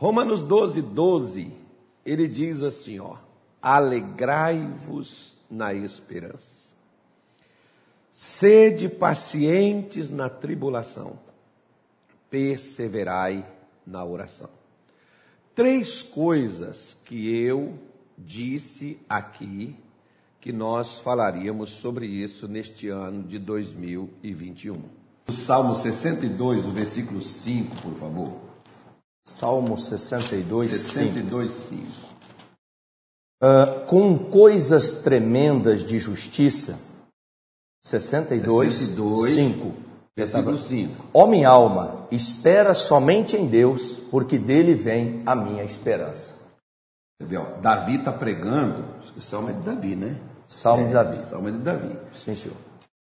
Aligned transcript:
Romanos 0.00 0.40
12, 0.40 0.80
12, 0.80 1.52
ele 2.06 2.26
diz 2.26 2.62
assim, 2.62 2.98
ó, 2.98 3.16
alegrai-vos 3.60 5.36
na 5.50 5.74
esperança. 5.74 6.70
Sede 8.10 8.88
pacientes 8.88 10.08
na 10.08 10.30
tribulação, 10.30 11.18
perseverai 12.30 13.46
na 13.86 14.02
oração. 14.02 14.48
Três 15.54 16.00
coisas 16.00 16.96
que 17.04 17.36
eu 17.36 17.74
disse 18.16 18.98
aqui 19.06 19.76
que 20.40 20.50
nós 20.50 20.98
falaríamos 20.98 21.72
sobre 21.72 22.06
isso 22.06 22.48
neste 22.48 22.88
ano 22.88 23.22
de 23.24 23.38
2021. 23.38 24.80
O 25.28 25.32
Salmo 25.34 25.74
62, 25.74 26.64
o 26.64 26.70
versículo 26.70 27.20
5, 27.20 27.82
por 27.82 27.94
favor. 27.96 28.49
Salmo 29.24 29.76
62, 29.76 30.72
62, 30.72 31.50
5. 31.50 31.82
5. 31.86 32.10
Uh, 33.42 33.86
com 33.86 34.18
coisas 34.18 34.94
tremendas 34.94 35.84
de 35.84 35.98
justiça. 35.98 36.78
62, 37.82 38.74
62 38.74 39.30
5. 39.30 39.74
Versículo 40.16 40.58
5. 40.58 41.06
Homem 41.12 41.44
alma, 41.44 42.06
espera 42.10 42.74
somente 42.74 43.36
em 43.36 43.46
Deus, 43.46 43.98
porque 44.10 44.38
dele 44.38 44.74
vem 44.74 45.22
a 45.24 45.34
minha 45.34 45.64
esperança. 45.64 46.34
Você 47.18 47.26
vê, 47.26 47.36
ó, 47.36 47.44
Davi 47.60 47.96
está 47.96 48.12
pregando, 48.12 48.84
o 49.16 49.20
salmo 49.20 49.50
é 49.50 49.52
de 49.52 49.60
Davi, 49.60 49.96
né? 49.96 50.16
Salmo 50.46 50.84
é, 50.84 50.86
de 50.88 50.92
Davi. 50.92 51.22
Salmo 51.22 51.48
é 51.48 51.52
de 51.52 51.58
Davi. 51.58 51.98
Sim, 52.12 52.34
senhor. 52.34 52.56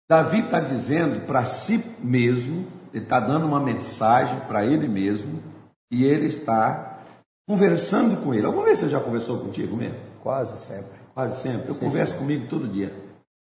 Davi 0.10 0.40
está 0.42 0.60
dizendo 0.60 1.26
para 1.26 1.46
si 1.46 1.84
mesmo, 2.00 2.68
ele 2.94 3.04
está 3.04 3.20
dando 3.20 3.46
uma 3.46 3.60
mensagem 3.60 4.40
para 4.42 4.66
ele 4.66 4.88
mesmo, 4.88 5.42
e 5.92 6.04
ele 6.04 6.26
está 6.26 7.00
conversando 7.48 8.24
com 8.24 8.34
ele. 8.34 8.46
Alguma 8.46 8.66
vez 8.66 8.80
você 8.80 8.90
já 8.90 9.00
conversou 9.00 9.40
contigo 9.40 9.76
mesmo? 9.76 9.98
Quase 10.22 10.60
sempre. 10.60 10.98
Quase 11.14 11.42
sempre. 11.42 11.70
Eu 11.70 11.76
Sim, 11.76 11.80
converso 11.80 12.14
sim. 12.14 12.20
comigo 12.20 12.48
todo 12.50 12.68
dia. 12.68 12.94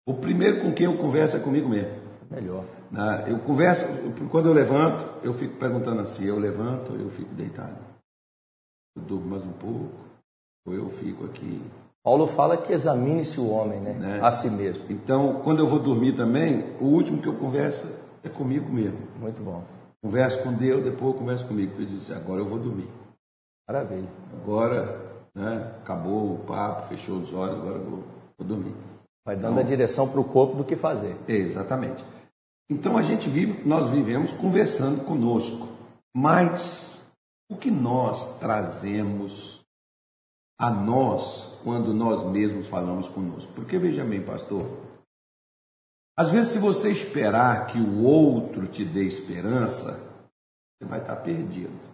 O 0.07 0.15
primeiro 0.15 0.63
com 0.63 0.73
quem 0.73 0.87
eu 0.87 0.97
converso 0.99 1.37
é 1.37 1.41
comigo 1.41 1.69
mesmo. 1.69 2.03
Melhor. 2.31 2.65
Eu 3.27 3.39
converso, 3.39 3.85
quando 4.31 4.47
eu 4.47 4.53
levanto, 4.53 5.05
eu 5.23 5.33
fico 5.33 5.57
perguntando 5.57 6.01
assim, 6.01 6.25
eu 6.25 6.39
levanto, 6.39 6.95
eu 6.95 7.09
fico 7.11 7.35
deitado. 7.35 7.77
Eu 8.97 9.03
durmo 9.03 9.29
mais 9.29 9.43
um 9.45 9.53
pouco, 9.53 9.93
ou 10.67 10.75
eu 10.75 10.91
fico 10.91 11.25
aqui. 11.25 11.63
Paulo 12.03 12.27
fala 12.27 12.57
que 12.57 12.73
examine-se 12.73 13.39
o 13.39 13.49
homem, 13.49 13.81
né? 13.81 13.93
né? 13.93 14.21
A 14.21 14.31
si 14.31 14.51
mesmo. 14.51 14.85
Então, 14.91 15.41
quando 15.45 15.61
eu 15.61 15.67
vou 15.67 15.79
dormir 15.79 16.15
também, 16.15 16.75
o 16.81 16.87
último 16.87 17.23
que 17.23 17.29
eu 17.29 17.35
converso 17.35 17.87
é 18.25 18.29
comigo 18.29 18.71
mesmo. 18.71 18.99
Muito 19.19 19.43
bom. 19.43 19.63
Converso 20.03 20.43
com 20.43 20.53
Deus, 20.53 20.83
depois 20.83 21.15
eu 21.15 21.19
converso 21.21 21.47
comigo. 21.47 21.81
Eu 21.81 21.87
disse, 21.87 22.13
agora 22.13 22.41
eu 22.41 22.47
vou 22.47 22.59
dormir. 22.59 22.89
Maravilha. 23.69 24.09
Agora, 24.35 25.01
né, 25.35 25.77
acabou 25.81 26.35
o 26.35 26.39
papo, 26.41 26.89
fechou 26.89 27.19
os 27.19 27.33
olhos, 27.33 27.57
agora 27.57 27.77
eu 27.77 27.85
vou, 27.85 28.05
vou 28.37 28.49
dormir. 28.49 28.75
Vai 29.25 29.37
dando 29.37 29.53
então, 29.53 29.63
a 29.63 29.67
direção 29.67 30.09
para 30.09 30.21
o 30.21 30.25
corpo 30.25 30.57
do 30.57 30.65
que 30.65 30.75
fazer. 30.75 31.17
Exatamente. 31.29 32.05
Então 32.69 32.97
a 32.97 33.03
gente 33.03 33.29
vive, 33.29 33.67
nós 33.67 33.89
vivemos 33.91 34.33
conversando 34.33 35.05
conosco. 35.05 35.69
Mas 36.15 37.01
o 37.49 37.57
que 37.57 37.71
nós 37.71 38.39
trazemos 38.39 39.61
a 40.59 40.71
nós 40.71 41.59
quando 41.63 41.95
nós 41.95 42.23
mesmos 42.25 42.67
falamos 42.67 43.09
conosco? 43.09 43.53
Porque 43.53 43.79
veja 43.79 44.05
bem, 44.05 44.21
pastor, 44.21 44.67
às 46.17 46.31
vezes 46.31 46.53
se 46.53 46.59
você 46.59 46.91
esperar 46.91 47.67
que 47.67 47.79
o 47.79 48.03
outro 48.05 48.67
te 48.67 48.85
dê 48.85 49.05
esperança, 49.05 49.99
você 50.79 50.89
vai 50.89 51.01
estar 51.01 51.17
perdido. 51.17 51.93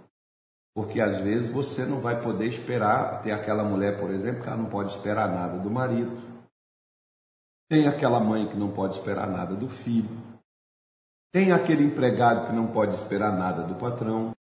Porque 0.75 1.01
às 1.01 1.21
vezes 1.21 1.49
você 1.49 1.85
não 1.85 2.01
vai 2.01 2.23
poder 2.23 2.47
esperar. 2.47 3.21
Tem 3.23 3.33
aquela 3.33 3.65
mulher, 3.65 3.99
por 3.99 4.11
exemplo, 4.11 4.43
que 4.43 4.49
ela 4.49 4.57
não 4.57 4.71
pode 4.71 4.93
esperar 4.93 5.29
nada 5.29 5.59
do 5.59 5.71
marido. 5.71 6.17
Tem 7.69 7.87
aquela 7.87 8.19
mãe 8.19 8.49
que 8.49 8.57
não 8.57 8.73
pode 8.73 8.95
esperar 8.95 9.29
nada 9.29 9.55
do 9.55 9.69
filho. 9.69 10.09
Tem 11.33 11.53
aquele 11.53 11.85
empregado 11.85 12.47
que 12.47 12.53
não 12.53 12.69
pode 12.69 12.95
esperar 12.95 13.37
nada 13.37 13.63
do 13.63 13.75
patrão. 13.75 14.33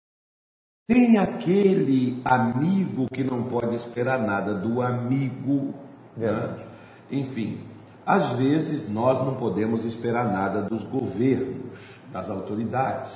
Tem 0.87 1.17
aquele 1.17 2.21
amigo 2.23 3.07
que 3.07 3.23
não 3.23 3.49
pode 3.49 3.75
esperar 3.75 4.19
nada 4.19 4.53
do 4.53 4.81
amigo. 4.81 5.73
Né? 6.16 6.31
Enfim, 7.11 7.67
às 8.07 8.31
vezes 8.31 8.90
nós 8.90 9.19
não 9.19 9.35
podemos 9.35 9.84
esperar 9.84 10.31
nada 10.31 10.62
dos 10.62 10.81
governos, 10.81 11.78
das 12.09 12.29
autoridades, 12.29 13.12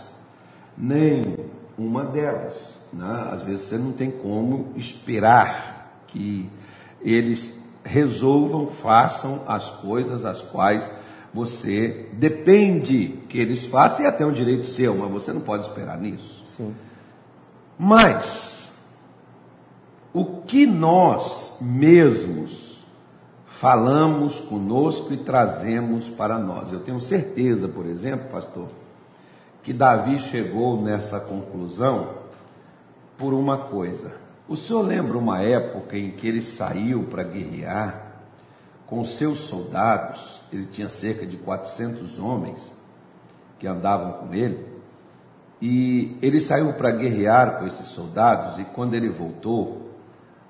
nem 0.77 1.37
uma 1.77 2.03
delas. 2.03 2.77
Né? 2.91 3.29
Às 3.31 3.41
vezes 3.41 3.67
você 3.67 3.77
não 3.77 3.93
tem 3.93 4.11
como 4.11 4.73
esperar 4.75 6.03
que 6.07 6.49
eles 7.01 7.57
resolvam, 7.85 8.67
façam 8.67 9.43
as 9.47 9.65
coisas 9.77 10.25
as 10.25 10.41
quais 10.41 10.85
você 11.33 12.09
depende 12.11 13.19
que 13.29 13.39
eles 13.39 13.65
façam, 13.65 14.03
e 14.03 14.05
até 14.05 14.25
um 14.25 14.33
direito 14.33 14.65
seu, 14.65 14.93
mas 14.93 15.09
você 15.09 15.31
não 15.31 15.39
pode 15.39 15.65
esperar 15.67 15.97
nisso. 15.97 16.43
Sim. 16.45 16.75
Mas, 17.79 18.69
o 20.13 20.41
que 20.41 20.65
nós 20.65 21.57
mesmos 21.61 22.70
falamos 23.61 24.39
conosco 24.39 25.13
e 25.13 25.17
trazemos 25.17 26.09
para 26.09 26.39
nós? 26.39 26.73
Eu 26.73 26.79
tenho 26.79 26.99
certeza, 26.99 27.67
por 27.67 27.85
exemplo, 27.85 28.27
pastor, 28.31 28.69
que 29.61 29.71
Davi 29.71 30.17
chegou 30.17 30.81
nessa 30.81 31.19
conclusão 31.19 32.09
por 33.19 33.35
uma 33.35 33.59
coisa. 33.59 34.13
O 34.49 34.55
senhor 34.55 34.81
lembra 34.81 35.15
uma 35.15 35.43
época 35.43 35.95
em 35.95 36.09
que 36.09 36.27
ele 36.27 36.41
saiu 36.41 37.03
para 37.03 37.21
guerrear 37.21 38.13
com 38.87 39.03
seus 39.03 39.41
soldados? 39.41 40.41
Ele 40.51 40.65
tinha 40.65 40.89
cerca 40.89 41.23
de 41.23 41.37
400 41.37 42.17
homens 42.17 42.59
que 43.59 43.67
andavam 43.67 44.13
com 44.13 44.33
ele. 44.33 44.65
E 45.61 46.17
ele 46.19 46.39
saiu 46.39 46.73
para 46.73 46.89
guerrear 46.89 47.59
com 47.59 47.67
esses 47.67 47.89
soldados, 47.89 48.57
e 48.57 48.63
quando 48.63 48.95
ele 48.95 49.09
voltou, 49.09 49.91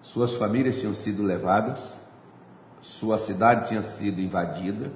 suas 0.01 0.33
famílias 0.35 0.77
tinham 0.77 0.93
sido 0.93 1.21
levadas, 1.23 1.99
sua 2.81 3.17
cidade 3.17 3.69
tinha 3.69 3.81
sido 3.81 4.19
invadida, 4.19 4.91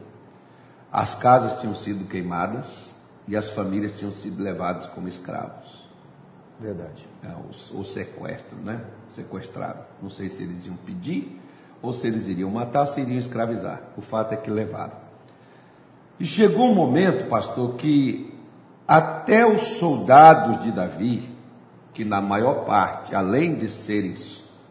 as 0.91 1.15
casas 1.15 1.59
tinham 1.59 1.75
sido 1.75 2.07
queimadas 2.07 2.93
e 3.27 3.35
as 3.35 3.49
famílias 3.49 3.97
tinham 3.97 4.11
sido 4.11 4.41
levadas 4.41 4.87
como 4.87 5.07
escravos. 5.07 5.85
Verdade. 6.59 7.05
É, 7.23 7.27
o, 7.27 7.79
o, 7.79 7.83
sequestro, 7.83 8.57
né? 8.57 8.81
Sequestrado. 9.09 9.79
Não 10.01 10.09
sei 10.09 10.29
se 10.29 10.43
eles 10.43 10.65
iam 10.65 10.75
pedir, 10.77 11.39
ou 11.81 11.91
se 11.91 12.07
eles 12.07 12.27
iriam 12.27 12.49
matar, 12.49 12.81
ou 12.81 12.87
se 12.87 13.01
iriam 13.01 13.19
escravizar. 13.19 13.81
O 13.97 14.01
fato 14.01 14.33
é 14.33 14.37
que 14.37 14.49
levaram. 14.49 14.93
E 16.19 16.25
chegou 16.25 16.71
um 16.71 16.73
momento, 16.73 17.27
pastor, 17.27 17.75
que 17.75 18.33
até 18.87 19.45
os 19.45 19.61
soldados 19.61 20.63
de 20.63 20.71
Davi, 20.71 21.29
que 21.93 22.05
na 22.05 22.21
maior 22.21 22.65
parte, 22.65 23.13
além 23.13 23.55
de 23.55 23.67
serem 23.67 24.13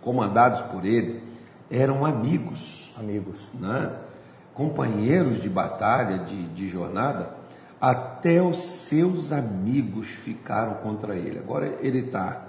comandados 0.00 0.60
por 0.70 0.84
ele, 0.86 1.22
eram 1.70 2.04
amigos. 2.04 2.73
Amigos. 2.96 3.40
Né? 3.54 3.92
Companheiros 4.52 5.42
de 5.42 5.48
batalha, 5.48 6.18
de, 6.18 6.46
de 6.48 6.68
jornada 6.68 7.44
até 7.84 8.40
os 8.40 8.56
seus 8.56 9.30
amigos 9.30 10.08
ficaram 10.08 10.74
contra 10.76 11.16
ele. 11.16 11.38
Agora 11.38 11.78
ele 11.82 11.98
está 11.98 12.46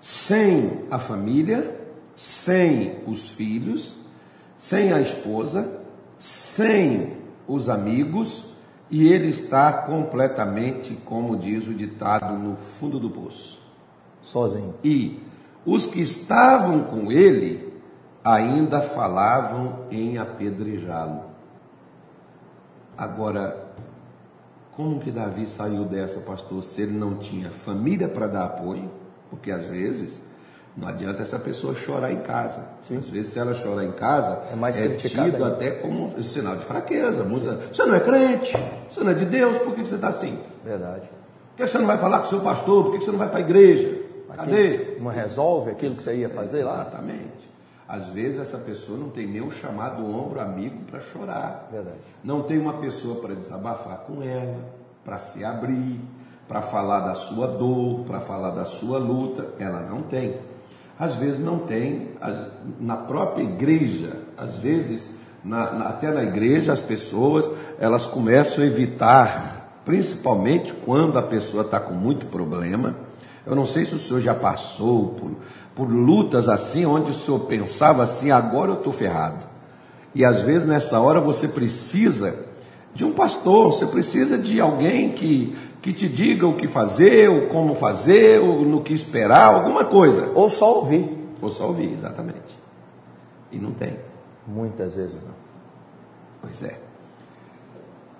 sem 0.00 0.80
a 0.90 0.98
família, 0.98 1.80
sem 2.16 2.98
os 3.06 3.30
filhos, 3.30 3.94
sem 4.56 4.92
a 4.92 5.00
esposa, 5.00 5.80
sem 6.18 7.12
os 7.46 7.68
amigos, 7.68 8.44
e 8.90 9.06
ele 9.06 9.28
está 9.28 9.72
completamente, 9.72 10.94
como 11.04 11.36
diz 11.36 11.68
o 11.68 11.74
ditado, 11.74 12.36
no 12.36 12.56
fundo 12.56 12.98
do 12.98 13.10
poço. 13.10 13.60
Sozinho. 14.20 14.74
E 14.82 15.20
os 15.64 15.86
que 15.86 16.00
estavam 16.00 16.82
com 16.84 17.12
ele 17.12 17.65
ainda 18.26 18.80
falavam 18.80 19.84
em 19.88 20.18
apedrejá-lo. 20.18 21.26
Agora, 22.98 23.56
como 24.72 24.98
que 24.98 25.12
Davi 25.12 25.46
saiu 25.46 25.84
dessa, 25.84 26.18
pastor, 26.20 26.64
se 26.64 26.82
ele 26.82 26.98
não 26.98 27.16
tinha 27.16 27.50
família 27.50 28.08
para 28.08 28.26
dar 28.26 28.44
apoio? 28.46 28.90
Porque 29.30 29.50
às 29.50 29.64
vezes 29.66 30.20
não 30.76 30.88
adianta 30.88 31.22
essa 31.22 31.38
pessoa 31.38 31.72
chorar 31.74 32.10
em 32.10 32.20
casa. 32.20 32.64
Sim. 32.82 32.96
Às 32.96 33.08
vezes, 33.08 33.32
se 33.32 33.38
ela 33.38 33.54
chorar 33.54 33.84
em 33.84 33.92
casa, 33.92 34.42
é, 34.50 34.56
mais 34.56 34.76
é 34.76 34.88
tido 34.88 35.44
até 35.44 35.70
como 35.70 36.06
um 36.06 36.22
sinal 36.22 36.56
de 36.56 36.64
fraqueza. 36.64 37.22
Você 37.22 37.84
não 37.84 37.94
é 37.94 38.00
crente, 38.00 38.56
você 38.90 39.04
não 39.04 39.12
é 39.12 39.14
de 39.14 39.24
Deus, 39.24 39.56
por 39.58 39.72
que 39.72 39.86
você 39.86 39.94
está 39.94 40.08
assim? 40.08 40.36
Verdade. 40.64 41.08
Por 41.56 41.58
que 41.58 41.66
você 41.66 41.78
não 41.78 41.86
vai 41.86 41.96
falar 41.96 42.18
com 42.18 42.26
o 42.26 42.28
seu 42.28 42.40
pastor? 42.40 42.84
Por 42.86 42.98
que 42.98 43.04
você 43.04 43.10
não 43.12 43.18
vai 43.18 43.28
para 43.28 43.38
a 43.38 43.42
igreja? 43.42 44.04
Cadê? 44.34 44.98
Não 45.00 45.10
resolve 45.10 45.70
aquilo 45.70 45.94
que 45.94 46.02
você 46.02 46.16
ia 46.16 46.28
fazer 46.28 46.60
é, 46.60 46.64
lá? 46.64 46.80
Exatamente. 46.82 47.55
Às 47.88 48.08
vezes 48.08 48.40
essa 48.40 48.58
pessoa 48.58 48.98
não 48.98 49.10
tem 49.10 49.26
nem 49.26 49.40
o 49.40 49.50
chamado 49.50 50.04
ombro 50.04 50.40
amigo 50.40 50.78
para 50.90 51.00
chorar. 51.00 51.68
Verdade. 51.70 51.98
Não 52.22 52.42
tem 52.42 52.58
uma 52.58 52.74
pessoa 52.74 53.20
para 53.20 53.34
desabafar 53.34 53.98
com 53.98 54.22
ela, 54.22 54.58
para 55.04 55.18
se 55.18 55.44
abrir. 55.44 56.00
para 56.48 56.62
falar 56.62 57.00
da 57.00 57.14
sua 57.14 57.48
dor, 57.48 58.04
para 58.06 58.20
falar 58.20 58.50
da 58.50 58.64
sua 58.64 58.98
luta, 58.98 59.48
ela 59.58 59.80
não 59.80 60.02
tem. 60.02 60.36
Às 60.98 61.14
vezes 61.16 61.44
não 61.44 61.58
tem, 61.58 62.12
na 62.80 62.96
própria 62.96 63.42
igreja, 63.42 64.16
às 64.36 64.56
vezes, 64.58 65.10
na, 65.44 65.72
na, 65.72 65.88
até 65.88 66.10
na 66.10 66.22
igreja, 66.22 66.72
as 66.72 66.80
pessoas 66.80 67.48
elas 67.78 68.06
começam 68.06 68.64
a 68.64 68.66
evitar, 68.66 69.80
principalmente 69.84 70.72
quando 70.72 71.18
a 71.18 71.22
pessoa 71.22 71.62
está 71.64 71.78
com 71.78 71.92
muito 71.92 72.26
problema. 72.26 72.94
Eu 73.46 73.54
não 73.54 73.64
sei 73.64 73.84
se 73.84 73.94
o 73.94 73.98
senhor 73.98 74.20
já 74.20 74.34
passou 74.34 75.10
por, 75.10 75.30
por 75.74 75.88
lutas 75.88 76.48
assim, 76.48 76.84
onde 76.84 77.12
o 77.12 77.14
senhor 77.14 77.38
pensava 77.40 78.02
assim, 78.02 78.32
agora 78.32 78.72
eu 78.72 78.78
estou 78.78 78.92
ferrado. 78.92 79.44
E 80.12 80.24
às 80.24 80.42
vezes 80.42 80.66
nessa 80.66 80.98
hora 80.98 81.20
você 81.20 81.46
precisa 81.46 82.44
de 82.92 83.04
um 83.04 83.12
pastor, 83.12 83.72
você 83.72 83.86
precisa 83.86 84.36
de 84.36 84.60
alguém 84.60 85.12
que, 85.12 85.56
que 85.80 85.92
te 85.92 86.08
diga 86.08 86.46
o 86.46 86.56
que 86.56 86.66
fazer, 86.66 87.28
ou 87.28 87.48
como 87.48 87.74
fazer, 87.74 88.40
ou 88.40 88.64
no 88.64 88.82
que 88.82 88.94
esperar, 88.94 89.54
alguma 89.54 89.84
coisa. 89.84 90.32
Ou 90.34 90.50
só 90.50 90.78
ouvir. 90.78 91.16
Ou 91.40 91.50
só 91.50 91.68
ouvir, 91.68 91.92
exatamente. 91.92 92.58
E 93.52 93.58
não 93.58 93.72
tem. 93.72 93.98
Muitas 94.46 94.96
vezes 94.96 95.22
não. 95.22 95.34
Pois 96.40 96.62
é. 96.62 96.78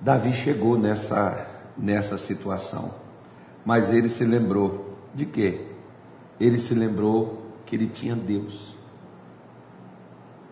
Davi 0.01 0.35
chegou 0.35 0.79
nessa, 0.79 1.47
nessa 1.77 2.19
situação. 2.19 2.91
Mas 3.65 3.91
ele 3.91 4.09
se 4.09 4.25
lembrou 4.25 4.86
de 5.17 5.27
quê? 5.27 5.61
Ele 6.39 6.59
se 6.59 6.75
lembrou 6.75 7.43
que 7.65 7.75
ele 7.75 7.87
tinha 7.89 8.15
Deus. 8.15 8.77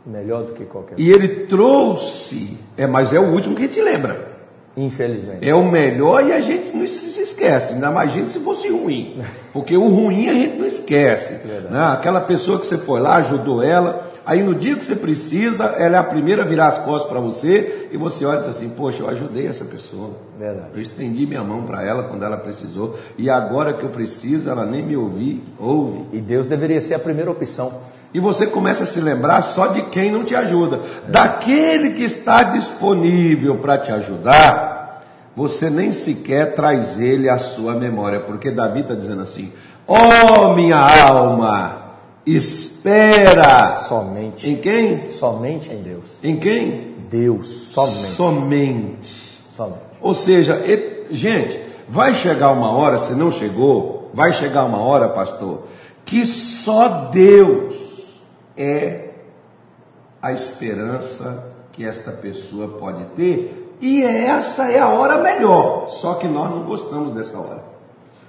Melhor 0.04 0.44
do 0.44 0.52
que 0.54 0.64
qualquer 0.64 0.98
E 0.98 1.10
ele 1.10 1.46
trouxe, 1.46 2.58
é, 2.76 2.86
mas 2.86 3.12
é 3.12 3.20
o 3.20 3.32
último 3.32 3.54
que 3.54 3.62
a 3.64 3.66
gente 3.66 3.80
lembra. 3.80 4.33
Infelizmente. 4.76 5.48
É 5.48 5.54
o 5.54 5.64
melhor 5.64 6.24
e 6.24 6.32
a 6.32 6.40
gente 6.40 6.76
não 6.76 6.86
se 6.86 7.20
esquece. 7.20 7.74
Ainda 7.74 7.90
imagina 7.90 8.26
se 8.28 8.40
fosse 8.40 8.68
ruim. 8.68 9.20
Porque 9.52 9.76
o 9.76 9.88
ruim 9.88 10.28
a 10.28 10.34
gente 10.34 10.56
não 10.56 10.66
esquece. 10.66 11.46
Né? 11.46 11.80
Aquela 11.92 12.20
pessoa 12.20 12.58
que 12.58 12.66
você 12.66 12.76
foi 12.76 13.00
lá, 13.00 13.16
ajudou 13.16 13.62
ela, 13.62 14.10
aí 14.26 14.42
no 14.42 14.54
dia 14.54 14.74
que 14.74 14.84
você 14.84 14.96
precisa, 14.96 15.64
ela 15.78 15.96
é 15.96 15.98
a 15.98 16.04
primeira 16.04 16.42
a 16.42 16.46
virar 16.46 16.68
as 16.68 16.78
costas 16.78 17.08
para 17.08 17.20
você 17.20 17.88
e 17.92 17.96
você 17.96 18.24
olha 18.24 18.36
e 18.36 18.40
diz 18.40 18.48
assim: 18.48 18.68
Poxa, 18.68 19.02
eu 19.02 19.08
ajudei 19.08 19.46
essa 19.46 19.64
pessoa. 19.64 20.10
Verdade. 20.36 20.70
Eu 20.74 20.82
estendi 20.82 21.24
minha 21.24 21.44
mão 21.44 21.62
para 21.62 21.84
ela 21.84 22.04
quando 22.04 22.24
ela 22.24 22.36
precisou 22.36 22.98
e 23.16 23.30
agora 23.30 23.74
que 23.74 23.84
eu 23.84 23.90
preciso, 23.90 24.50
ela 24.50 24.66
nem 24.66 24.84
me 24.84 24.96
ouvi, 24.96 25.42
ouve. 25.58 26.04
E 26.12 26.20
Deus 26.20 26.48
deveria 26.48 26.80
ser 26.80 26.94
a 26.94 26.98
primeira 26.98 27.30
opção 27.30 27.93
e 28.14 28.20
você 28.20 28.46
começa 28.46 28.84
a 28.84 28.86
se 28.86 29.00
lembrar 29.00 29.42
só 29.42 29.66
de 29.66 29.82
quem 29.82 30.12
não 30.12 30.24
te 30.24 30.36
ajuda. 30.36 30.80
Daquele 31.08 31.90
que 31.90 32.04
está 32.04 32.44
disponível 32.44 33.56
para 33.56 33.76
te 33.76 33.90
ajudar, 33.90 35.02
você 35.34 35.68
nem 35.68 35.90
sequer 35.90 36.54
traz 36.54 37.00
ele 37.00 37.28
à 37.28 37.38
sua 37.38 37.74
memória, 37.74 38.20
porque 38.20 38.52
Davi 38.52 38.82
está 38.82 38.94
dizendo 38.94 39.22
assim: 39.22 39.52
Ó 39.86 39.96
oh, 39.96 40.54
minha 40.54 40.78
alma, 40.78 41.96
espera. 42.24 43.72
Somente. 43.88 44.48
Em 44.48 44.56
quem? 44.58 45.10
Somente 45.10 45.72
em 45.72 45.82
Deus. 45.82 46.04
Em 46.22 46.36
quem? 46.36 46.94
Deus. 47.10 47.48
Somente. 47.72 48.12
Somente. 48.12 49.40
Somente. 49.56 49.80
Ou 50.00 50.14
seja, 50.14 50.62
gente, 51.10 51.58
vai 51.88 52.14
chegar 52.14 52.52
uma 52.52 52.70
hora, 52.70 52.96
se 52.96 53.12
não 53.14 53.32
chegou, 53.32 54.08
vai 54.14 54.32
chegar 54.32 54.64
uma 54.64 54.78
hora, 54.78 55.08
pastor, 55.08 55.66
que 56.04 56.24
só 56.24 57.10
Deus 57.10 57.83
é 58.56 59.10
a 60.22 60.32
esperança 60.32 61.52
que 61.72 61.84
esta 61.84 62.10
pessoa 62.12 62.68
pode 62.68 63.04
ter, 63.16 63.76
e 63.80 64.02
essa 64.02 64.70
é 64.70 64.78
a 64.78 64.88
hora 64.88 65.20
melhor, 65.20 65.88
só 65.88 66.14
que 66.14 66.26
nós 66.26 66.50
não 66.50 66.62
gostamos 66.62 67.12
dessa 67.12 67.38
hora. 67.38 67.74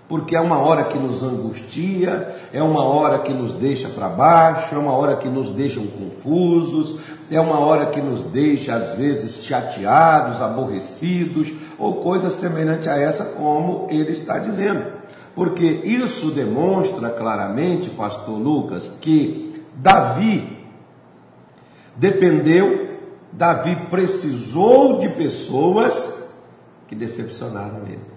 Porque 0.07 0.36
é 0.36 0.42
uma 0.42 0.60
hora 0.60 0.83
que 0.83 1.00
nos 1.00 1.24
angustia, 1.24 2.36
é 2.54 2.62
uma 2.62 2.83
hora 2.83 3.19
que 3.19 3.33
nos 3.33 3.54
deixa 3.54 3.89
para 3.89 4.07
baixo, 4.07 4.75
é 4.75 4.77
uma 4.77 4.94
hora 4.94 5.16
que 5.16 5.27
nos 5.27 5.50
deixa 5.50 5.80
confusos, 5.80 7.00
é 7.31 7.39
uma 7.39 7.60
hora 7.60 7.88
que 7.88 8.00
nos 8.00 8.22
deixa 8.22 8.75
às 8.75 8.94
vezes 8.95 9.44
chateados, 9.44 10.42
aborrecidos, 10.42 11.51
ou 11.80 11.95
coisa 11.95 12.30
semelhante 12.30 12.88
a 12.88 13.00
essa, 13.00 13.25
como 13.33 13.88
ele 13.89 14.12
está 14.12 14.38
dizendo. 14.38 14.86
Porque 15.33 15.66
isso 15.66 16.31
demonstra 16.31 17.10
claramente, 17.10 17.89
pastor 17.89 18.38
Lucas, 18.38 18.98
que 19.01 19.54
Davi 19.75 20.66
dependeu, 21.95 22.98
Davi 23.31 23.75
precisou 23.89 25.00
de 25.00 25.10
pessoas 25.10 26.24
que 26.88 26.95
decepcionaram 26.95 27.86
ele. 27.88 28.16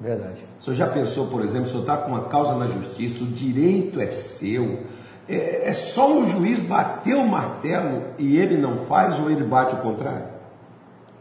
Verdade. 0.00 0.44
O 0.60 0.64
senhor 0.64 0.76
já 0.76 0.86
pensou, 0.88 1.28
por 1.28 1.42
exemplo, 1.42 1.66
o 1.66 1.70
senhor 1.70 1.82
está 1.82 1.96
com 1.96 2.10
uma 2.10 2.24
causa 2.24 2.54
na 2.56 2.66
justiça, 2.66 3.22
o 3.22 3.26
direito 3.26 4.00
é 4.00 4.08
seu, 4.08 4.84
é, 5.28 5.68
é 5.68 5.72
só 5.72 6.18
o 6.18 6.26
juiz 6.26 6.60
bater 6.60 7.14
o 7.14 7.26
martelo 7.26 8.02
e 8.18 8.36
ele 8.36 8.56
não 8.56 8.78
faz 8.86 9.18
ou 9.18 9.30
ele 9.30 9.44
bate 9.44 9.74
o 9.74 9.78
contrário? 9.78 10.26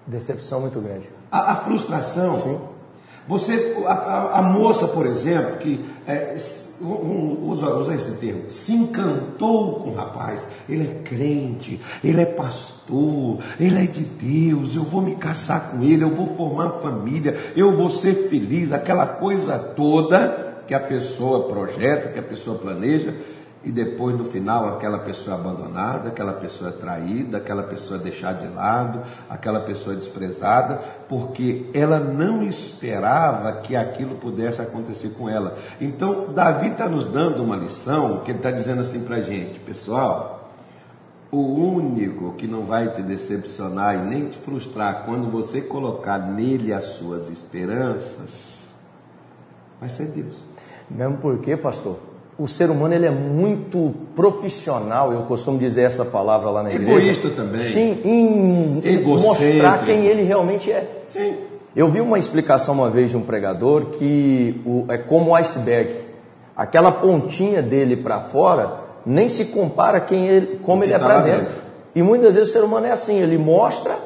Decepção 0.06 0.62
muito 0.62 0.82
grande. 0.82 1.10
A, 1.32 1.54
a 1.54 1.56
frustração. 1.56 2.38
Sim. 2.38 2.60
Você, 3.28 3.78
a, 3.86 3.94
a, 3.94 4.40
a 4.40 4.42
moça, 4.42 4.88
por 4.88 5.06
exemplo, 5.06 5.58
que 5.58 5.84
é, 6.06 6.36
usa, 6.82 7.76
usa 7.76 7.96
esse 7.96 8.12
termo, 8.18 8.52
se 8.52 8.74
encantou 8.74 9.80
com 9.80 9.90
o 9.90 9.96
rapaz, 9.96 10.46
ele 10.68 10.84
é 10.84 11.08
crente, 11.08 11.80
ele 12.04 12.22
é 12.22 12.26
pastor, 12.26 13.40
ele 13.60 13.84
é 13.84 13.88
de 13.88 14.04
Deus, 14.04 14.76
eu 14.76 14.84
vou 14.84 15.02
me 15.02 15.16
casar 15.16 15.72
com 15.72 15.84
ele, 15.84 16.04
eu 16.04 16.10
vou 16.10 16.28
formar 16.36 16.82
família, 16.82 17.38
eu 17.56 17.76
vou 17.78 17.90
ser 17.90 18.28
feliz, 18.30 18.72
aquela 18.74 19.06
coisa 19.06 19.58
toda 19.58 20.62
que 20.68 20.74
a 20.74 20.80
pessoa 20.80 21.48
projeta, 21.48 22.10
que 22.10 22.20
a 22.20 22.24
pessoa 22.24 22.58
planeja, 22.58 23.14
e 23.64 23.72
depois 23.72 24.18
no 24.18 24.26
final 24.26 24.68
aquela 24.68 25.00
pessoa 25.00 25.38
abandonada, 25.38 26.10
aquela 26.10 26.34
pessoa 26.34 26.72
traída, 26.72 27.38
aquela 27.38 27.64
pessoa 27.64 27.98
deixada 27.98 28.46
de 28.46 28.54
lado, 28.54 29.02
aquela 29.30 29.62
pessoa 29.62 29.96
desprezada, 29.96 30.82
porque 31.08 31.70
ela 31.74 32.00
não 32.00 32.44
esperava 32.44 33.54
que 33.62 33.76
aquilo 33.76 34.16
pudesse 34.16 34.62
acontecer 34.62 35.10
com 35.18 35.30
ela. 35.30 35.58
Então, 35.80 36.34
Davi 36.34 36.68
está 36.68 36.88
nos 36.90 37.06
dando 37.06 37.42
uma 37.42 37.56
lição 37.56 38.20
que 38.20 38.32
ele 38.32 38.40
está 38.40 38.52
dizendo 38.52 38.82
assim 38.82 39.04
para 39.04 39.18
a 39.18 39.22
gente, 39.22 39.60
pessoal. 39.60 40.52
O 41.32 41.40
único 41.40 42.34
que 42.34 42.46
não 42.46 42.64
vai 42.64 42.90
te 42.90 43.02
decepcionar 43.02 43.96
e 43.96 44.02
nem 44.02 44.28
te 44.28 44.38
frustrar 44.38 45.04
quando 45.06 45.32
você 45.32 45.62
colocar 45.62 46.20
nele 46.20 46.72
as 46.72 46.84
suas 46.84 47.28
esperanças 47.28 48.54
vai 49.80 49.90
ser 49.90 50.06
Deus. 50.06 50.36
Mesmo 50.90 51.18
porque, 51.18 51.58
pastor, 51.58 51.98
o 52.38 52.48
ser 52.48 52.70
humano 52.70 52.94
ele 52.94 53.06
é 53.06 53.12
muito 53.12 53.94
profissional, 54.16 55.14
eu 55.14 55.22
costumo 55.24 55.58
dizer 55.58 55.84
essa 55.84 56.04
palavra 56.04 56.50
lá 56.50 56.64
na 56.64 56.74
igreja. 56.74 56.92
Egoísta 56.92 57.30
também. 57.30 57.62
Sim, 57.62 58.02
em 58.04 59.04
mostrar 59.04 59.86
quem 59.86 60.06
ele 60.06 60.24
realmente 60.24 60.72
é. 60.72 61.04
Sim. 61.10 61.36
Eu 61.76 61.90
vi 61.90 62.02
uma 62.02 62.20
explicação 62.20 62.76
uma 62.76 62.90
vez 62.90 63.12
de 63.12 63.18
um 63.18 63.22
pregador 63.22 63.86
que 63.92 64.62
o, 64.66 64.86
é 64.90 64.98
como 64.98 65.32
o 65.32 65.36
iceberg. 65.36 65.96
Aquela 66.56 66.92
pontinha 66.92 67.62
dele 67.62 67.96
para 67.96 68.20
fora 68.20 68.82
nem 69.06 69.28
se 69.28 69.46
compara 69.46 70.00
quem 70.00 70.28
ele, 70.28 70.60
como 70.64 70.84
ele 70.84 70.94
é 70.94 71.00
tá 71.00 71.06
para 71.06 71.20
dentro. 71.22 71.42
dentro. 71.42 71.56
E 71.96 72.02
muitas 72.02 72.36
vezes 72.36 72.50
o 72.50 72.54
ser 72.54 72.64
humano 72.64 72.88
é 72.88 72.92
assim, 72.92 73.20
ele 73.20 73.38
mostra 73.38 73.98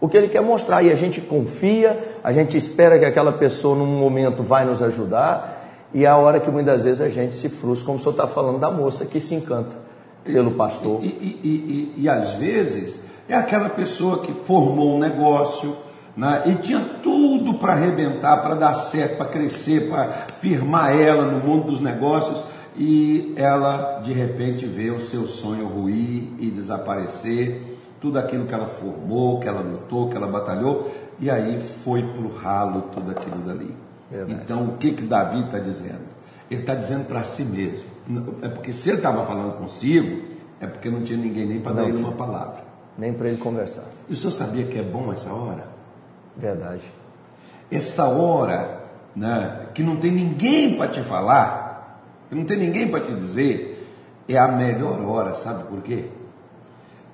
o 0.00 0.08
que 0.08 0.16
ele 0.16 0.28
quer 0.28 0.42
mostrar 0.42 0.82
e 0.82 0.92
a 0.92 0.94
gente 0.94 1.20
confia, 1.20 2.18
a 2.22 2.32
gente 2.32 2.56
espera 2.56 2.98
que 2.98 3.04
aquela 3.04 3.32
pessoa 3.32 3.74
num 3.76 3.86
momento 3.86 4.42
vai 4.42 4.64
nos 4.64 4.82
ajudar 4.82 5.53
e 5.94 6.04
é 6.04 6.08
a 6.08 6.16
hora 6.16 6.40
que 6.40 6.50
muitas 6.50 6.82
vezes 6.82 7.00
a 7.00 7.08
gente 7.08 7.36
se 7.36 7.48
frustra, 7.48 7.86
como 7.86 7.98
o 7.98 8.00
senhor 8.00 8.10
está 8.10 8.26
falando 8.26 8.58
da 8.58 8.68
moça 8.68 9.06
que 9.06 9.20
se 9.20 9.32
encanta 9.32 9.76
pelo 10.24 10.50
pastor. 10.50 11.04
E, 11.04 11.06
e, 11.06 11.94
e, 11.96 12.02
e, 12.02 12.08
às 12.08 12.32
vezes 12.32 13.00
é 13.28 13.34
aquela 13.36 13.68
pessoa 13.70 14.18
que 14.18 14.32
formou 14.32 14.96
um 14.96 14.98
negócio 14.98 15.76
né, 16.16 16.42
e 16.46 16.54
tinha 16.56 16.80
tudo 17.00 17.54
para 17.54 17.74
arrebentar, 17.74 18.42
para 18.42 18.56
dar 18.56 18.74
certo, 18.74 19.18
para 19.18 19.26
crescer, 19.26 19.88
para 19.88 20.26
firmar 20.40 20.96
ela 21.00 21.30
no 21.30 21.38
mundo 21.38 21.70
dos 21.70 21.80
negócios 21.80 22.42
e 22.76 23.32
ela 23.36 24.00
de 24.00 24.12
repente 24.12 24.66
vê 24.66 24.90
o 24.90 24.98
seu 24.98 25.28
sonho 25.28 25.66
ruir 25.66 26.24
e 26.40 26.50
desaparecer, 26.50 27.78
tudo 28.00 28.18
aquilo 28.18 28.46
que 28.46 28.52
ela 28.52 28.66
formou, 28.66 29.38
que 29.38 29.46
ela 29.46 29.60
lutou, 29.60 30.10
que 30.10 30.16
ela 30.16 30.26
batalhou, 30.26 30.90
e 31.20 31.30
aí 31.30 31.58
foi 31.58 32.02
para 32.02 32.22
o 32.22 32.34
ralo 32.34 32.82
tudo 32.92 33.12
aquilo 33.12 33.38
dali. 33.46 33.83
Verdade. 34.10 34.40
Então, 34.44 34.64
o 34.64 34.76
que, 34.76 34.92
que 34.92 35.02
Davi 35.02 35.44
está 35.44 35.58
dizendo? 35.58 36.14
Ele 36.50 36.60
está 36.60 36.74
dizendo 36.74 37.06
para 37.06 37.22
si 37.24 37.44
mesmo. 37.44 37.84
É 38.42 38.48
porque 38.48 38.72
se 38.72 38.90
ele 38.90 38.98
estava 38.98 39.24
falando 39.24 39.56
consigo, 39.56 40.34
é 40.60 40.66
porque 40.66 40.90
não 40.90 41.02
tinha 41.02 41.18
ninguém 41.18 41.46
nem 41.46 41.60
para 41.60 41.72
dar 41.72 41.84
ele 41.84 41.98
uma 41.98 42.12
palavra. 42.12 42.64
Nem 42.96 43.12
para 43.12 43.28
ele 43.28 43.38
conversar. 43.38 43.86
E 44.08 44.12
o 44.12 44.16
senhor 44.16 44.32
sabia 44.32 44.66
que 44.66 44.78
é 44.78 44.82
bom 44.82 45.12
essa 45.12 45.32
hora? 45.32 45.66
Verdade. 46.36 46.84
Essa 47.70 48.08
hora, 48.08 48.82
né, 49.16 49.68
que 49.74 49.82
não 49.82 49.96
tem 49.96 50.12
ninguém 50.12 50.76
para 50.76 50.88
te 50.88 51.00
falar, 51.00 52.00
que 52.28 52.34
não 52.34 52.44
tem 52.44 52.58
ninguém 52.58 52.88
para 52.88 53.00
te 53.00 53.12
dizer, 53.12 53.74
é 54.28 54.38
a 54.38 54.48
melhor 54.48 55.00
hora, 55.00 55.34
sabe 55.34 55.64
por 55.64 55.82
quê? 55.82 56.06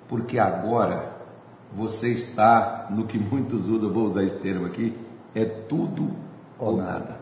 Porque 0.08 0.38
agora 0.38 1.12
você 1.72 2.08
está 2.08 2.88
no 2.90 3.06
que 3.06 3.18
muitos 3.18 3.68
usam, 3.68 3.90
vou 3.90 4.04
usar 4.04 4.24
esse 4.24 4.36
termo 4.36 4.66
aqui, 4.66 4.96
é 5.34 5.44
tudo 5.44 6.10
ou 6.60 6.76
nada. 6.76 7.18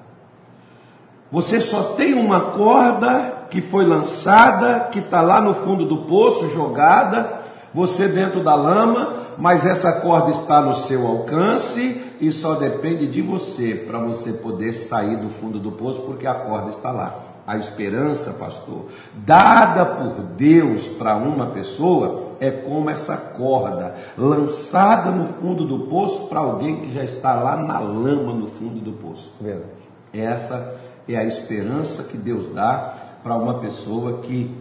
Você 1.31 1.61
só 1.61 1.95
tem 1.95 2.15
uma 2.15 2.53
corda 2.53 3.47
que 3.51 3.61
foi 3.61 3.85
lançada, 3.85 4.89
que 4.91 4.99
está 4.99 5.21
lá 5.21 5.41
no 5.41 5.55
fundo 5.55 5.87
do 5.87 5.99
poço, 5.99 6.49
jogada, 6.51 7.41
você 7.73 8.09
dentro 8.09 8.43
da 8.43 8.55
lama, 8.55 9.27
mas 9.37 9.67
essa 9.67 10.01
corda 10.01 10.31
está 10.31 10.61
no 10.61 10.75
seu 10.75 11.07
alcance 11.07 12.03
e 12.21 12.33
só 12.33 12.55
depende 12.55 13.07
de 13.07 13.23
você 13.23 13.75
para 13.75 13.99
você 13.99 14.33
poder 14.33 14.73
sair 14.73 15.17
do 15.17 15.29
fundo 15.29 15.59
do 15.59 15.73
poço, 15.73 16.01
porque 16.03 16.27
a 16.27 16.35
corda 16.35 16.71
está 16.71 16.91
lá. 16.91 17.28
A 17.49 17.57
esperança, 17.57 18.35
pastor, 18.35 18.91
dada 19.25 19.87
por 19.87 20.23
Deus 20.37 20.87
para 20.87 21.17
uma 21.17 21.47
pessoa, 21.47 22.35
é 22.39 22.51
como 22.51 22.91
essa 22.91 23.17
corda 23.17 23.95
lançada 24.19 25.11
no 25.11 25.29
fundo 25.29 25.67
do 25.67 25.87
poço 25.87 26.29
para 26.29 26.41
alguém 26.41 26.83
que 26.83 26.93
já 26.93 27.03
está 27.03 27.35
lá 27.37 27.57
na 27.57 27.79
lama 27.79 28.35
no 28.35 28.49
fundo 28.49 28.81
do 28.81 28.93
poço. 28.93 29.35
Verdade. 29.41 29.71
Essa 30.13 30.77
é 31.09 31.17
a 31.17 31.25
esperança 31.25 32.03
que 32.03 32.19
Deus 32.19 32.53
dá 32.53 32.95
para 33.23 33.35
uma 33.35 33.55
pessoa 33.61 34.19
que 34.19 34.55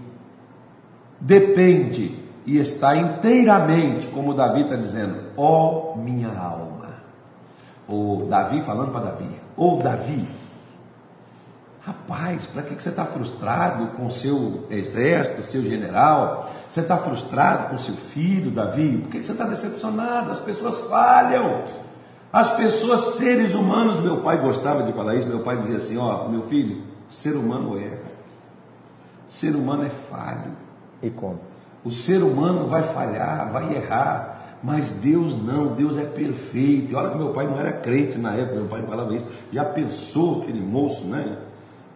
depende 1.19 2.17
e 2.45 2.57
está 2.57 2.95
inteiramente, 2.95 4.07
como 4.07 4.33
Davi 4.33 4.61
está 4.61 4.77
dizendo, 4.77 5.17
ó 5.35 5.91
oh, 5.93 5.97
minha 5.97 6.29
alma. 6.29 6.87
O 7.85 8.27
Davi 8.29 8.61
falando 8.61 8.93
para 8.93 9.11
Davi, 9.11 9.29
ou 9.57 9.77
oh, 9.77 9.83
Davi, 9.83 10.25
rapaz, 11.87 12.45
para 12.47 12.63
que, 12.63 12.75
que 12.75 12.83
você 12.83 12.89
está 12.89 13.05
frustrado 13.05 13.87
com 13.95 14.07
o 14.07 14.11
seu 14.11 14.65
exército, 14.69 15.41
seu 15.41 15.61
general? 15.61 16.51
Você 16.67 16.81
está 16.81 16.97
frustrado 16.97 17.69
com 17.69 17.77
seu 17.77 17.95
filho, 17.95 18.51
Davi? 18.51 18.97
Por 18.97 19.09
que, 19.09 19.19
que 19.19 19.25
você 19.25 19.31
está 19.31 19.45
decepcionado? 19.45 20.31
As 20.31 20.39
pessoas 20.39 20.81
falham. 20.89 21.63
As 22.31 22.57
pessoas, 22.57 23.15
seres 23.15 23.53
humanos, 23.53 24.01
meu 24.01 24.17
pai 24.17 24.37
gostava 24.37 24.83
de 24.83 24.91
falar 24.91 25.15
isso, 25.15 25.27
meu 25.27 25.39
pai 25.39 25.57
dizia 25.57 25.77
assim, 25.77 25.97
ó, 25.97 26.27
meu 26.27 26.41
filho, 26.43 26.83
ser 27.09 27.37
humano 27.37 27.79
erra. 27.79 28.17
Ser 29.25 29.55
humano 29.55 29.85
é 29.85 29.89
falho. 29.89 30.51
E 31.01 31.09
como? 31.09 31.39
O 31.85 31.89
ser 31.89 32.21
humano 32.21 32.67
vai 32.67 32.83
falhar, 32.83 33.49
vai 33.49 33.73
errar, 33.73 34.57
mas 34.61 34.89
Deus 34.89 35.41
não, 35.41 35.67
Deus 35.67 35.97
é 35.97 36.03
perfeito. 36.03 36.91
E 36.91 36.95
olha 36.95 37.11
que 37.11 37.17
meu 37.17 37.29
pai 37.29 37.47
não 37.47 37.57
era 37.57 37.71
crente 37.71 38.17
na 38.17 38.33
época, 38.33 38.55
meu 38.55 38.67
pai 38.67 38.81
falava 38.81 39.15
isso. 39.15 39.27
Já 39.53 39.63
pensou 39.63 40.41
aquele 40.41 40.59
moço, 40.59 41.05
né? 41.05 41.37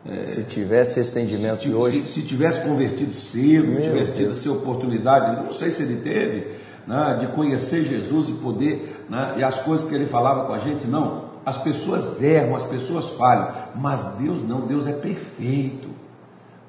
É, 0.04 0.26
se 0.26 0.44
tivesse 0.44 1.00
estendimento 1.00 1.62
se, 1.62 1.70
de 1.70 1.76
hoje. 1.76 2.02
Se, 2.02 2.14
se, 2.14 2.22
tivesse 2.24 2.62
convertido 2.62 3.14
cedo, 3.14 3.68
meu 3.68 3.82
tivesse 3.82 4.14
tido 4.14 4.32
essa 4.32 4.52
oportunidade, 4.52 5.44
não 5.46 5.54
sei 5.54 5.70
se 5.70 5.84
ele 5.84 5.98
teve, 5.98 6.56
né, 6.88 7.18
de 7.20 7.28
conhecer 7.28 7.86
Jesus 7.86 8.30
e 8.30 8.34
poder, 8.34 9.06
né, 9.08 9.36
e 9.38 9.44
as 9.44 9.62
coisas 9.62 9.88
que 9.88 9.94
ele 9.94 10.08
falava 10.08 10.46
com 10.46 10.54
a 10.54 10.58
gente, 10.58 10.88
não. 10.88 11.30
As 11.46 11.58
pessoas 11.58 12.22
erram, 12.22 12.56
as 12.56 12.64
pessoas 12.64 13.10
falham, 13.10 13.54
mas 13.76 14.04
Deus 14.20 14.48
não, 14.48 14.62
Deus 14.62 14.88
é 14.88 14.94
perfeito. 14.94 15.90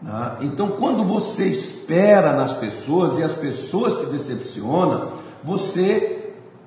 Né? 0.01 0.37
Então, 0.43 0.73
quando 0.73 1.05
você 1.05 1.47
espera 1.47 2.35
nas 2.35 2.53
pessoas 2.53 3.19
e 3.19 3.23
as 3.23 3.33
pessoas 3.33 4.01
te 4.01 4.07
decepcionam, 4.13 5.13
você 5.45 6.22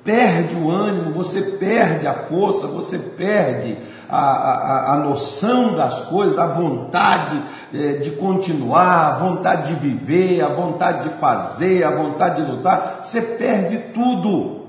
perde 0.05 0.55
o 0.55 0.69
ânimo, 0.69 1.11
você 1.11 1.41
perde 1.41 2.05
a 2.05 2.13
força, 2.13 2.67
você 2.67 2.99
perde 2.99 3.75
a, 4.07 4.19
a, 4.19 4.93
a 4.93 4.97
noção 4.99 5.73
das 5.73 6.01
coisas, 6.01 6.37
a 6.37 6.45
vontade 6.45 7.41
eh, 7.73 7.93
de 7.93 8.11
continuar, 8.11 9.07
a 9.07 9.17
vontade 9.17 9.73
de 9.73 9.79
viver, 9.79 10.41
a 10.43 10.49
vontade 10.49 11.09
de 11.09 11.15
fazer, 11.15 11.83
a 11.83 11.89
vontade 11.89 12.45
de 12.45 12.51
lutar, 12.51 13.01
você 13.03 13.19
perde 13.19 13.79
tudo. 13.95 14.67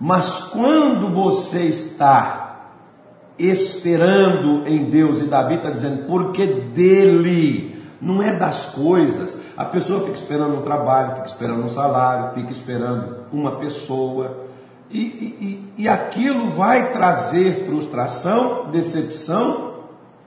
Mas 0.00 0.44
quando 0.44 1.08
você 1.12 1.64
está 1.64 2.68
esperando 3.36 4.64
em 4.64 4.88
Deus, 4.88 5.20
e 5.20 5.24
Davi 5.24 5.56
está 5.56 5.70
dizendo, 5.70 6.06
porque 6.06 6.46
dele 6.46 7.82
não 8.00 8.22
é 8.22 8.32
das 8.32 8.66
coisas. 8.66 9.40
A 9.56 9.64
pessoa 9.64 10.02
fica 10.02 10.12
esperando 10.12 10.56
um 10.56 10.62
trabalho, 10.62 11.16
fica 11.16 11.26
esperando 11.26 11.64
um 11.64 11.68
salário, 11.68 12.32
fica 12.34 12.52
esperando 12.52 13.24
uma 13.32 13.56
pessoa. 13.56 14.47
E, 14.90 14.98
e, 14.98 15.72
e 15.78 15.88
aquilo 15.88 16.50
vai 16.50 16.92
trazer 16.92 17.66
frustração, 17.66 18.70
decepção 18.70 19.74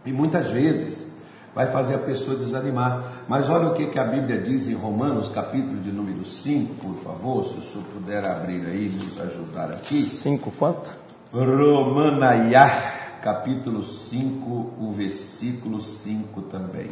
e 0.06 0.12
muitas 0.12 0.48
vezes 0.48 1.08
vai 1.54 1.72
fazer 1.72 1.96
a 1.96 2.00
pessoa 2.00 2.38
desanimar. 2.38 3.24
Mas 3.28 3.50
olha 3.50 3.68
o 3.68 3.74
que, 3.74 3.88
que 3.88 4.00
a 4.00 4.06
Bíblia 4.06 4.40
diz 4.40 4.68
em 4.68 4.74
Romanos, 4.74 5.30
capítulo 5.30 5.80
de 5.80 5.92
número 5.92 6.26
5, 6.26 6.76
por 6.76 6.96
favor, 7.04 7.46
se 7.46 7.58
o 7.58 7.62
senhor 7.62 7.86
puder 7.94 8.26
abrir 8.26 8.66
aí 8.66 8.86
e 8.86 8.90
nos 8.90 9.20
ajudar 9.20 9.70
aqui. 9.72 9.96
5 9.96 10.52
quanto? 10.52 10.90
Romanaiá, 11.34 13.20
capítulo 13.22 13.84
5, 13.84 14.74
o 14.80 14.92
versículo 14.92 15.82
5 15.82 16.42
também. 16.44 16.90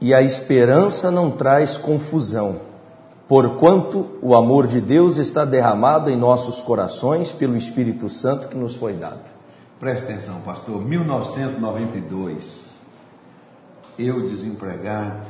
E 0.00 0.12
a 0.12 0.22
esperança 0.22 1.10
não 1.10 1.30
traz 1.30 1.76
confusão, 1.76 2.60
porquanto 3.28 4.18
o 4.22 4.34
amor 4.34 4.66
de 4.66 4.80
Deus 4.80 5.18
está 5.18 5.44
derramado 5.44 6.10
em 6.10 6.16
nossos 6.16 6.62
corações 6.62 7.32
pelo 7.32 7.56
Espírito 7.56 8.08
Santo 8.08 8.48
que 8.48 8.56
nos 8.56 8.74
foi 8.74 8.94
dado. 8.94 9.36
Presta 9.78 10.12
atenção, 10.12 10.40
pastor. 10.40 10.82
1992, 10.82 12.76
eu 13.98 14.26
desempregado, 14.26 15.26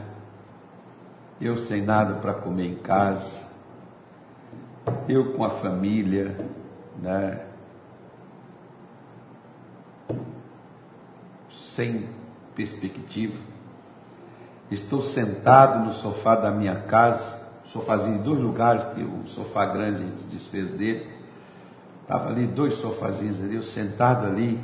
eu 1.40 1.58
sem 1.58 1.82
nada 1.82 2.14
para 2.14 2.34
comer 2.34 2.66
em 2.68 2.76
casa, 2.76 3.44
eu 5.08 5.32
com 5.32 5.44
a 5.44 5.50
família, 5.50 6.36
né? 7.02 7.40
Sem 11.50 12.08
perspectiva 12.54 13.36
Estou 14.70 15.00
sentado 15.00 15.84
no 15.84 15.92
sofá 15.92 16.34
da 16.34 16.50
minha 16.50 16.74
casa, 16.74 17.45
sofazinho 17.66 18.16
em 18.16 18.22
dois 18.22 18.40
lugares, 18.40 18.84
que 18.94 19.02
o 19.02 19.26
sofá 19.26 19.66
grande 19.66 20.02
a 20.02 20.06
gente 20.06 20.24
desfez 20.30 20.70
dele. 20.70 21.08
Estava 22.02 22.28
ali 22.28 22.46
dois 22.46 22.74
sofazinhos 22.74 23.42
ali, 23.42 23.56
eu 23.56 23.62
sentado 23.62 24.26
ali, 24.26 24.60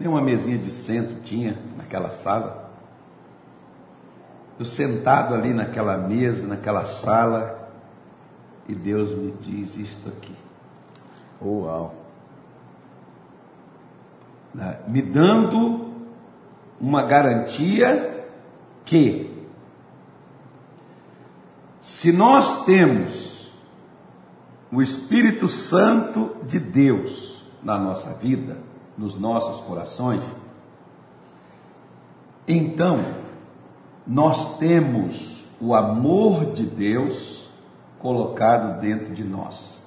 nem 0.00 0.08
uma 0.08 0.22
mesinha 0.22 0.56
de 0.56 0.70
centro 0.70 1.16
tinha 1.22 1.58
naquela 1.76 2.10
sala. 2.10 2.70
Eu 4.58 4.64
sentado 4.64 5.34
ali 5.34 5.52
naquela 5.52 5.96
mesa, 5.98 6.46
naquela 6.46 6.84
sala, 6.84 7.70
e 8.66 8.74
Deus 8.74 9.10
me 9.10 9.32
diz 9.40 9.76
isto 9.76 10.08
aqui. 10.08 10.34
Uau! 11.40 11.94
Né? 14.54 14.80
Me 14.88 15.02
dando 15.02 15.92
uma 16.80 17.02
garantia 17.02 18.26
que 18.84 19.37
se 21.98 22.12
nós 22.12 22.64
temos 22.64 23.50
o 24.70 24.80
Espírito 24.80 25.48
Santo 25.48 26.36
de 26.46 26.60
Deus 26.60 27.42
na 27.60 27.76
nossa 27.76 28.14
vida, 28.14 28.56
nos 28.96 29.18
nossos 29.18 29.64
corações, 29.64 30.22
então 32.46 33.04
nós 34.06 34.58
temos 34.58 35.44
o 35.60 35.74
amor 35.74 36.52
de 36.52 36.62
Deus 36.62 37.50
colocado 37.98 38.80
dentro 38.80 39.12
de 39.12 39.24
nós. 39.24 39.82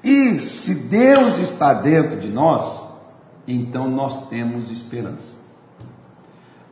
E 0.00 0.38
se 0.38 0.88
Deus 0.88 1.38
está 1.38 1.74
dentro 1.74 2.20
de 2.20 2.28
nós, 2.28 2.88
então 3.48 3.90
nós 3.90 4.28
temos 4.28 4.70
esperança. 4.70 5.41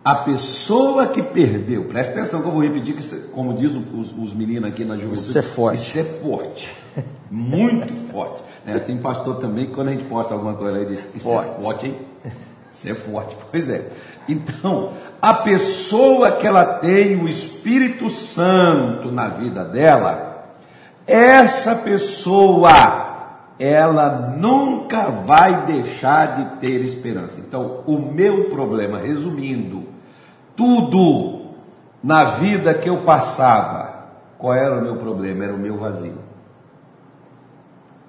A 0.02 0.14
pessoa 0.14 1.08
que 1.08 1.22
perdeu, 1.22 1.84
presta 1.84 2.18
atenção 2.18 2.40
que 2.40 2.48
eu 2.48 2.52
vou 2.52 2.62
repetir, 2.62 2.94
que 2.94 3.16
como 3.32 3.52
diz 3.52 3.72
os, 3.74 4.16
os 4.16 4.32
meninos 4.32 4.70
aqui 4.70 4.82
na 4.82 4.94
juventude, 4.94 5.20
isso 5.20 5.38
é 5.38 5.42
forte. 5.42 5.76
Isso 5.76 5.98
é 5.98 6.04
forte, 6.04 6.76
muito 7.30 7.92
forte. 8.10 8.42
É, 8.66 8.78
tem 8.78 8.98
pastor 8.98 9.36
também 9.36 9.66
que 9.66 9.72
quando 9.72 9.88
a 9.88 9.92
gente 9.92 10.04
posta 10.04 10.34
alguma 10.34 10.52
coisa, 10.52 10.76
ele 10.76 10.94
diz: 10.94 11.14
Isso 11.14 11.24
forte. 11.24 11.48
é 11.48 11.62
forte, 11.62 11.86
hein? 11.86 11.96
Isso 12.70 12.88
é 12.90 12.94
forte. 12.94 13.36
Pois 13.50 13.70
é. 13.70 13.88
Então, 14.28 14.92
a 15.20 15.32
pessoa 15.32 16.32
que 16.32 16.46
ela 16.46 16.64
tem 16.64 17.16
o 17.16 17.26
Espírito 17.26 18.10
Santo 18.10 19.10
na 19.10 19.28
vida 19.28 19.64
dela, 19.64 20.54
essa 21.06 21.76
pessoa, 21.76 23.09
ela 23.60 24.34
nunca 24.38 25.10
vai 25.10 25.66
deixar 25.66 26.34
de 26.34 26.44
ter 26.60 26.82
esperança. 26.86 27.38
Então, 27.38 27.82
o 27.86 27.98
meu 27.98 28.44
problema, 28.44 28.98
resumindo, 28.98 29.84
tudo 30.56 31.42
na 32.02 32.24
vida 32.24 32.72
que 32.72 32.88
eu 32.88 33.02
passava, 33.02 34.06
qual 34.38 34.54
era 34.54 34.78
o 34.78 34.82
meu 34.82 34.96
problema? 34.96 35.44
Era 35.44 35.52
o 35.52 35.58
meu 35.58 35.76
vazio. 35.76 36.30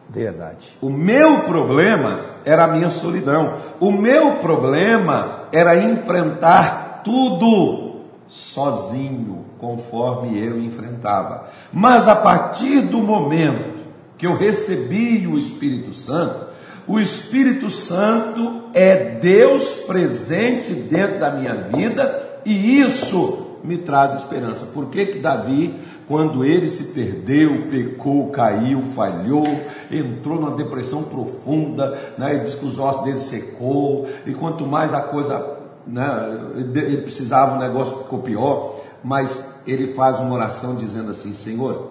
Verdade. 0.10 0.77
O 0.81 0.89
meu 0.89 1.41
problema 1.41 2.22
era 2.46 2.63
a 2.63 2.67
minha 2.67 2.89
solidão. 2.89 3.58
O 3.79 3.91
meu 3.91 4.38
problema 4.38 5.43
era 5.51 5.77
enfrentar 5.77 7.01
tudo 7.03 8.01
sozinho, 8.27 9.46
conforme 9.58 10.39
eu 10.39 10.58
enfrentava. 10.60 11.48
Mas 11.74 12.08
a 12.08 12.15
partir 12.15 12.81
do 12.81 13.00
momento 13.00 13.81
que 14.22 14.28
eu 14.28 14.38
recebi 14.38 15.25
o 15.25 15.36
Espírito 15.36 15.96
Santo, 15.96 16.51
O 16.88 17.00
Espírito 17.00 17.72
Santo 17.72 18.66
é 18.72 19.16
Deus 19.20 19.82
presente 19.88 20.74
dentro 20.74 21.20
da 21.20 21.32
minha 21.32 21.56
vida 21.56 22.40
e 22.46 22.80
isso 22.80 23.58
me 23.63 23.80
traz 23.80 24.13
esperança. 24.13 24.68
Por 24.68 24.88
que 24.88 25.08
que 25.08 25.20
Davi, 25.20 25.75
quando 26.08 26.46
ele 26.46 26.68
se 26.68 26.86
perdeu, 26.86 27.68
pecou, 27.72 28.30
caiu, 28.30 28.84
falhou, 28.96 29.48
entrou 29.90 30.40
numa 30.40 30.56
depressão 30.56 31.04
profunda, 31.04 32.13
né? 32.16 32.36
ele 32.36 32.46
diz 32.46 32.56
que 32.56 32.66
os 32.66 32.78
ossos 32.78 33.04
dele 33.04 33.20
secou, 33.20 34.08
e 34.25 34.34
quanto 34.36 34.68
mais 34.68 34.94
a 34.94 35.01
coisa, 35.01 35.58
né? 35.88 36.51
ele 36.75 37.01
precisava, 37.01 37.56
o 37.56 37.60
negócio 37.60 37.98
ficou 38.00 38.20
pior, 38.20 38.82
mas 39.04 39.62
ele 39.66 39.94
faz 39.94 40.20
uma 40.20 40.36
oração 40.36 40.75
dizendo 40.75 41.10
assim, 41.10 41.34
Senhor, 41.34 41.91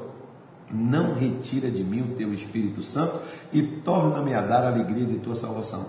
não 0.73 1.15
retira 1.15 1.71
de 1.71 1.83
mim 1.83 2.03
o 2.03 2.15
teu 2.17 2.33
Espírito 2.33 2.83
Santo 2.83 3.21
e 3.53 3.63
torna-me 3.63 4.35
a 4.35 4.41
dar 4.41 4.65
a 4.65 4.69
alegria 4.69 5.07
de 5.07 5.19
tua 5.19 5.35
salvação. 5.35 5.87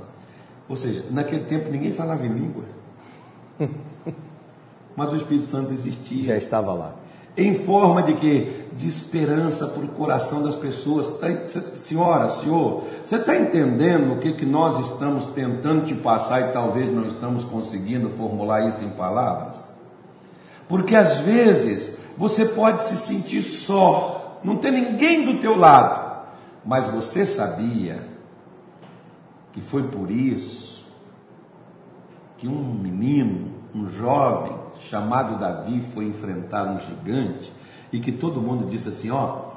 Ou 0.67 0.75
seja, 0.75 1.05
naquele 1.11 1.45
tempo 1.45 1.69
ninguém 1.69 1.91
falava 1.91 2.25
em 2.25 2.29
língua. 2.29 2.63
Mas 4.95 5.11
o 5.11 5.15
Espírito 5.15 5.45
Santo 5.45 5.73
existia. 5.73 6.23
Já 6.23 6.37
estava 6.37 6.73
lá. 6.73 6.95
Em 7.35 7.53
forma 7.55 8.03
de 8.03 8.13
que? 8.15 8.61
De 8.73 8.87
esperança 8.87 9.67
para 9.67 9.83
o 9.83 9.87
coração 9.89 10.43
das 10.43 10.55
pessoas. 10.55 11.19
Tá 11.19 11.27
senhora, 11.47 12.29
senhor, 12.29 12.83
você 13.05 13.15
está 13.15 13.35
entendendo 13.35 14.13
o 14.13 14.19
que, 14.19 14.33
que 14.33 14.45
nós 14.45 14.89
estamos 14.89 15.25
tentando 15.27 15.85
te 15.85 15.95
passar 15.95 16.49
e 16.49 16.53
talvez 16.53 16.91
não 16.91 17.05
estamos 17.05 17.43
conseguindo 17.45 18.09
formular 18.11 18.67
isso 18.67 18.83
em 18.83 18.89
palavras? 18.89 19.57
Porque 20.67 20.95
às 20.95 21.19
vezes 21.19 21.99
você 22.17 22.45
pode 22.45 22.83
se 22.83 22.95
sentir 22.97 23.43
só, 23.43 24.20
não 24.43 24.57
tem 24.57 24.71
ninguém 24.71 25.25
do 25.25 25.39
teu 25.39 25.55
lado, 25.55 26.25
mas 26.65 26.87
você 26.87 27.25
sabia 27.25 28.03
que 29.53 29.61
foi 29.61 29.83
por 29.83 30.09
isso 30.09 30.85
que 32.37 32.47
um 32.47 32.73
menino, 32.73 33.51
um 33.75 33.87
jovem, 33.87 34.55
chamado 34.89 35.39
Davi 35.39 35.81
foi 35.81 36.05
enfrentar 36.05 36.63
um 36.63 36.79
gigante 36.79 37.51
e 37.91 37.99
que 37.99 38.11
todo 38.11 38.41
mundo 38.41 38.65
disse 38.65 38.89
assim: 38.89 39.11
ó, 39.11 39.51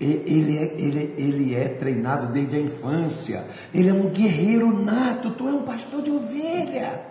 ele 0.00 0.56
é, 0.56 0.74
ele, 0.80 1.14
ele 1.18 1.54
é 1.54 1.68
treinado 1.68 2.28
desde 2.28 2.56
a 2.56 2.60
infância, 2.60 3.44
ele 3.74 3.88
é 3.88 3.92
um 3.92 4.08
guerreiro 4.08 4.82
nato, 4.82 5.32
tu 5.32 5.46
é 5.46 5.52
um 5.52 5.62
pastor 5.62 6.00
de 6.02 6.10
ovelha. 6.10 7.02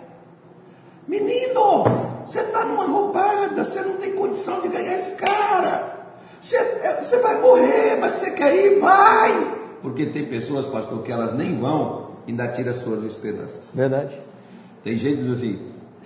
Menino, 1.06 1.84
você 2.26 2.40
está 2.40 2.64
numa 2.64 2.86
roubada, 2.86 3.64
você 3.64 3.82
não 3.82 3.96
tem 3.96 4.12
condição 4.12 4.60
de 4.60 4.68
ganhar 4.68 4.98
esse 4.98 5.16
cara. 5.16 5.99
Você, 6.40 6.56
é, 6.56 7.02
você 7.02 7.18
vai 7.18 7.40
morrer, 7.40 7.96
mas 8.00 8.12
você 8.12 8.30
quer 8.30 8.54
ir, 8.54 8.80
vai. 8.80 9.58
Porque 9.82 10.06
tem 10.06 10.26
pessoas, 10.26 10.66
pastor, 10.66 11.02
que 11.02 11.12
elas 11.12 11.34
nem 11.34 11.58
vão 11.58 12.10
e 12.26 12.30
ainda 12.30 12.48
tira 12.48 12.72
suas 12.72 13.04
esperanças. 13.04 13.60
Verdade. 13.74 14.18
Tem 14.82 14.96
gente 14.96 15.18
que 15.18 15.22
diz 15.24 15.36
assim, 15.36 15.58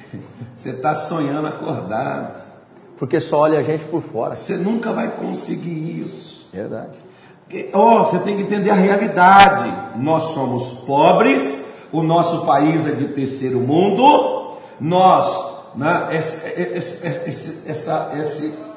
você 0.56 0.70
está 0.70 0.94
sonhando 0.94 1.46
acordado. 1.46 2.42
Porque 2.96 3.20
só 3.20 3.40
olha 3.40 3.58
a 3.58 3.62
gente 3.62 3.84
por 3.84 4.02
fora. 4.02 4.34
Você 4.34 4.56
nunca 4.56 4.92
vai 4.92 5.10
conseguir 5.16 6.02
isso. 6.02 6.48
Verdade. 6.52 6.96
Ó, 7.72 8.00
oh, 8.00 8.04
você 8.04 8.18
tem 8.20 8.36
que 8.36 8.42
entender 8.42 8.70
a 8.70 8.74
realidade. 8.74 9.72
Nós 9.96 10.22
somos 10.34 10.80
pobres, 10.84 11.64
o 11.92 12.02
nosso 12.02 12.46
país 12.46 12.86
é 12.86 12.92
de 12.92 13.08
terceiro 13.08 13.60
mundo, 13.60 14.56
nós, 14.80 15.62
né, 15.76 16.08
esse, 16.12 16.60
esse, 16.60 17.06
esse, 17.06 17.70
essa, 17.70 18.10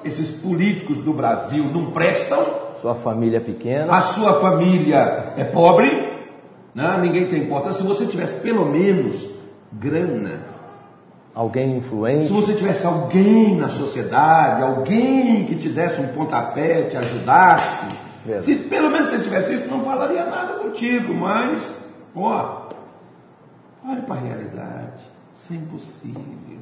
esses 0.08 0.40
políticos 0.40 1.00
do 1.00 1.14
Brasil 1.14 1.66
não 1.66 1.92
prestam. 1.92 2.46
Sua 2.82 2.96
família 2.96 3.38
é 3.38 3.42
pequena. 3.42 3.96
A 3.96 4.02
sua 4.02 4.40
família 4.40 5.34
é 5.36 5.44
pobre, 5.44 5.90
né, 6.74 6.98
ninguém 7.02 7.28
tem 7.28 7.44
importância. 7.44 7.82
Se 7.82 7.88
você 7.88 8.06
tivesse 8.06 8.36
pelo 8.42 8.66
menos 8.66 9.30
grana, 9.72 10.42
alguém 11.34 11.78
influente. 11.78 12.28
Se 12.28 12.34
você 12.34 12.54
tivesse 12.54 12.86
alguém 12.86 13.56
na 13.56 13.70
sociedade, 13.70 14.62
alguém 14.62 15.46
que 15.46 15.56
te 15.56 15.70
desse 15.70 16.02
um 16.02 16.08
pontapé, 16.10 16.84
te 16.84 16.98
ajudasse, 16.98 17.86
Verdade. 18.26 18.46
se 18.46 18.56
pelo 18.64 18.90
menos 18.90 19.10
você 19.10 19.20
tivesse 19.20 19.54
isso, 19.54 19.68
não 19.70 19.84
falaria 19.84 20.26
nada 20.26 20.56
contigo, 20.56 21.14
mas, 21.14 21.88
ó, 22.16 22.70
olhe 23.88 24.02
para 24.02 24.16
a 24.16 24.20
realidade, 24.20 25.02
isso 25.36 25.54
é 25.54 25.56
impossível. 25.56 26.58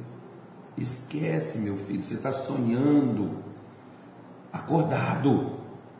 Esquece, 0.76 1.58
meu 1.58 1.76
filho, 1.78 2.02
você 2.02 2.14
está 2.14 2.30
sonhando, 2.30 3.30
acordado, 4.56 5.52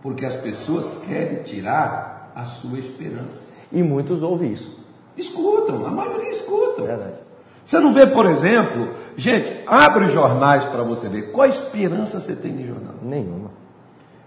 porque 0.02 0.24
as 0.24 0.36
pessoas 0.36 1.02
querem 1.06 1.42
tirar 1.42 2.32
a 2.34 2.44
sua 2.44 2.78
esperança. 2.78 3.54
E 3.72 3.82
muitos 3.82 4.22
ouvem 4.22 4.52
isso. 4.52 4.78
Escutam, 5.16 5.86
a 5.86 5.90
maioria 5.90 6.30
escutam. 6.30 6.84
Verdade. 6.84 7.26
Você 7.64 7.80
não 7.80 7.92
vê, 7.92 8.06
por 8.06 8.26
exemplo, 8.26 8.94
gente, 9.16 9.52
abre 9.66 10.08
jornais 10.10 10.64
para 10.66 10.82
você 10.82 11.08
ver. 11.08 11.32
Qual 11.32 11.42
a 11.42 11.48
esperança 11.48 12.20
você 12.20 12.36
tem 12.36 12.56
de 12.56 12.66
jornal? 12.66 12.94
Nenhuma. 13.02 13.50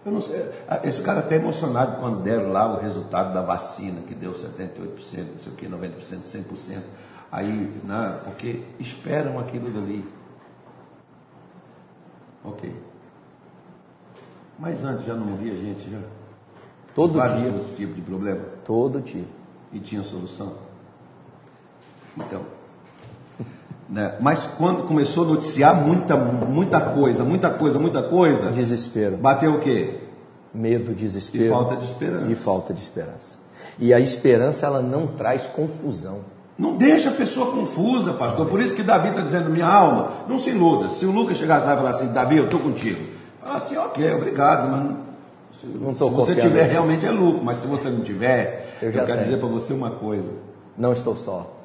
Eu 0.05 0.11
não 0.11 0.21
sei. 0.21 0.43
Esse 0.83 1.01
cara 1.01 1.19
até 1.19 1.35
emocionado 1.35 1.97
quando 1.99 2.21
deram 2.21 2.51
lá 2.51 2.73
o 2.73 2.79
resultado 2.79 3.33
da 3.33 3.41
vacina, 3.41 4.01
que 4.01 4.13
deu 4.13 4.33
78%, 4.33 4.73
não 4.73 5.39
sei 5.39 5.53
o 5.53 5.55
que, 5.55 5.67
90%, 5.67 6.23
100%. 6.25 6.81
Aí, 7.31 7.81
né, 7.83 8.19
porque 8.25 8.63
esperam 8.79 9.39
aquilo 9.39 9.69
dali. 9.71 10.05
Ok. 12.43 12.88
Mas 14.59 14.83
antes 14.83 15.05
já 15.05 15.13
não 15.13 15.25
morria 15.25 15.55
gente 15.55 15.89
já? 15.89 15.99
Todo 16.93 17.13
Vários 17.13 17.39
dia. 17.41 17.51
tipos 17.77 17.95
de 17.95 18.01
problema? 18.01 18.41
Todo 18.65 18.99
dia. 18.99 19.25
E 19.71 19.79
tinha 19.79 20.03
solução? 20.03 20.53
Então, 22.17 22.41
né? 23.89 24.15
Mas 24.19 24.45
quando 24.57 24.83
começou 24.83 25.23
a 25.23 25.27
noticiar 25.29 25.75
muita, 25.75 26.15
muita 26.15 26.79
coisa, 26.79 27.23
muita 27.23 27.49
coisa, 27.49 27.79
muita 27.79 28.03
coisa. 28.03 28.51
Desespero. 28.51 29.17
Bateu 29.17 29.55
o 29.55 29.59
quê? 29.61 30.01
Medo, 30.53 30.93
desespero. 30.93 31.45
E 31.45 31.49
falta 31.49 31.75
de 31.75 31.85
esperança. 31.85 32.31
E 32.31 32.35
falta 32.35 32.73
de 32.73 32.81
esperança. 32.81 33.37
E 33.79 33.93
a 33.93 33.99
esperança, 33.99 34.65
ela 34.65 34.81
não 34.81 35.07
traz 35.07 35.45
confusão. 35.45 36.19
Não 36.57 36.75
deixa 36.75 37.09
a 37.09 37.13
pessoa 37.13 37.51
confusa, 37.51 38.13
pastor. 38.13 38.47
Por 38.47 38.59
isso 38.61 38.75
que 38.75 38.83
Davi 38.83 39.09
está 39.09 39.21
dizendo, 39.21 39.49
minha 39.49 39.65
alma, 39.65 40.25
não 40.27 40.37
se 40.37 40.49
iluda. 40.49 40.89
Se 40.89 41.05
o 41.05 41.11
Lucas 41.11 41.37
chegasse 41.37 41.65
lá 41.65 41.73
e 41.73 41.77
falasse 41.77 42.03
assim, 42.03 42.13
Davi, 42.13 42.37
eu 42.37 42.45
estou 42.45 42.59
contigo. 42.59 43.18
Fala 43.41 43.57
assim, 43.57 43.77
ok, 43.77 44.13
obrigado, 44.13 44.69
mas 44.69 44.97
se, 45.59 45.65
não 45.67 45.95
se 45.95 45.99
você 45.99 46.35
tiver, 46.35 46.67
realmente 46.67 47.05
é 47.05 47.11
lucro. 47.11 47.43
Mas 47.43 47.57
se 47.57 47.67
você 47.67 47.89
não 47.89 48.01
tiver, 48.01 48.77
eu, 48.81 48.87
eu 48.87 48.93
quero 48.93 49.05
tenho. 49.07 49.19
dizer 49.19 49.37
para 49.37 49.47
você 49.47 49.73
uma 49.73 49.91
coisa. 49.91 50.31
Não 50.77 50.93
estou 50.93 51.15
só. 51.15 51.55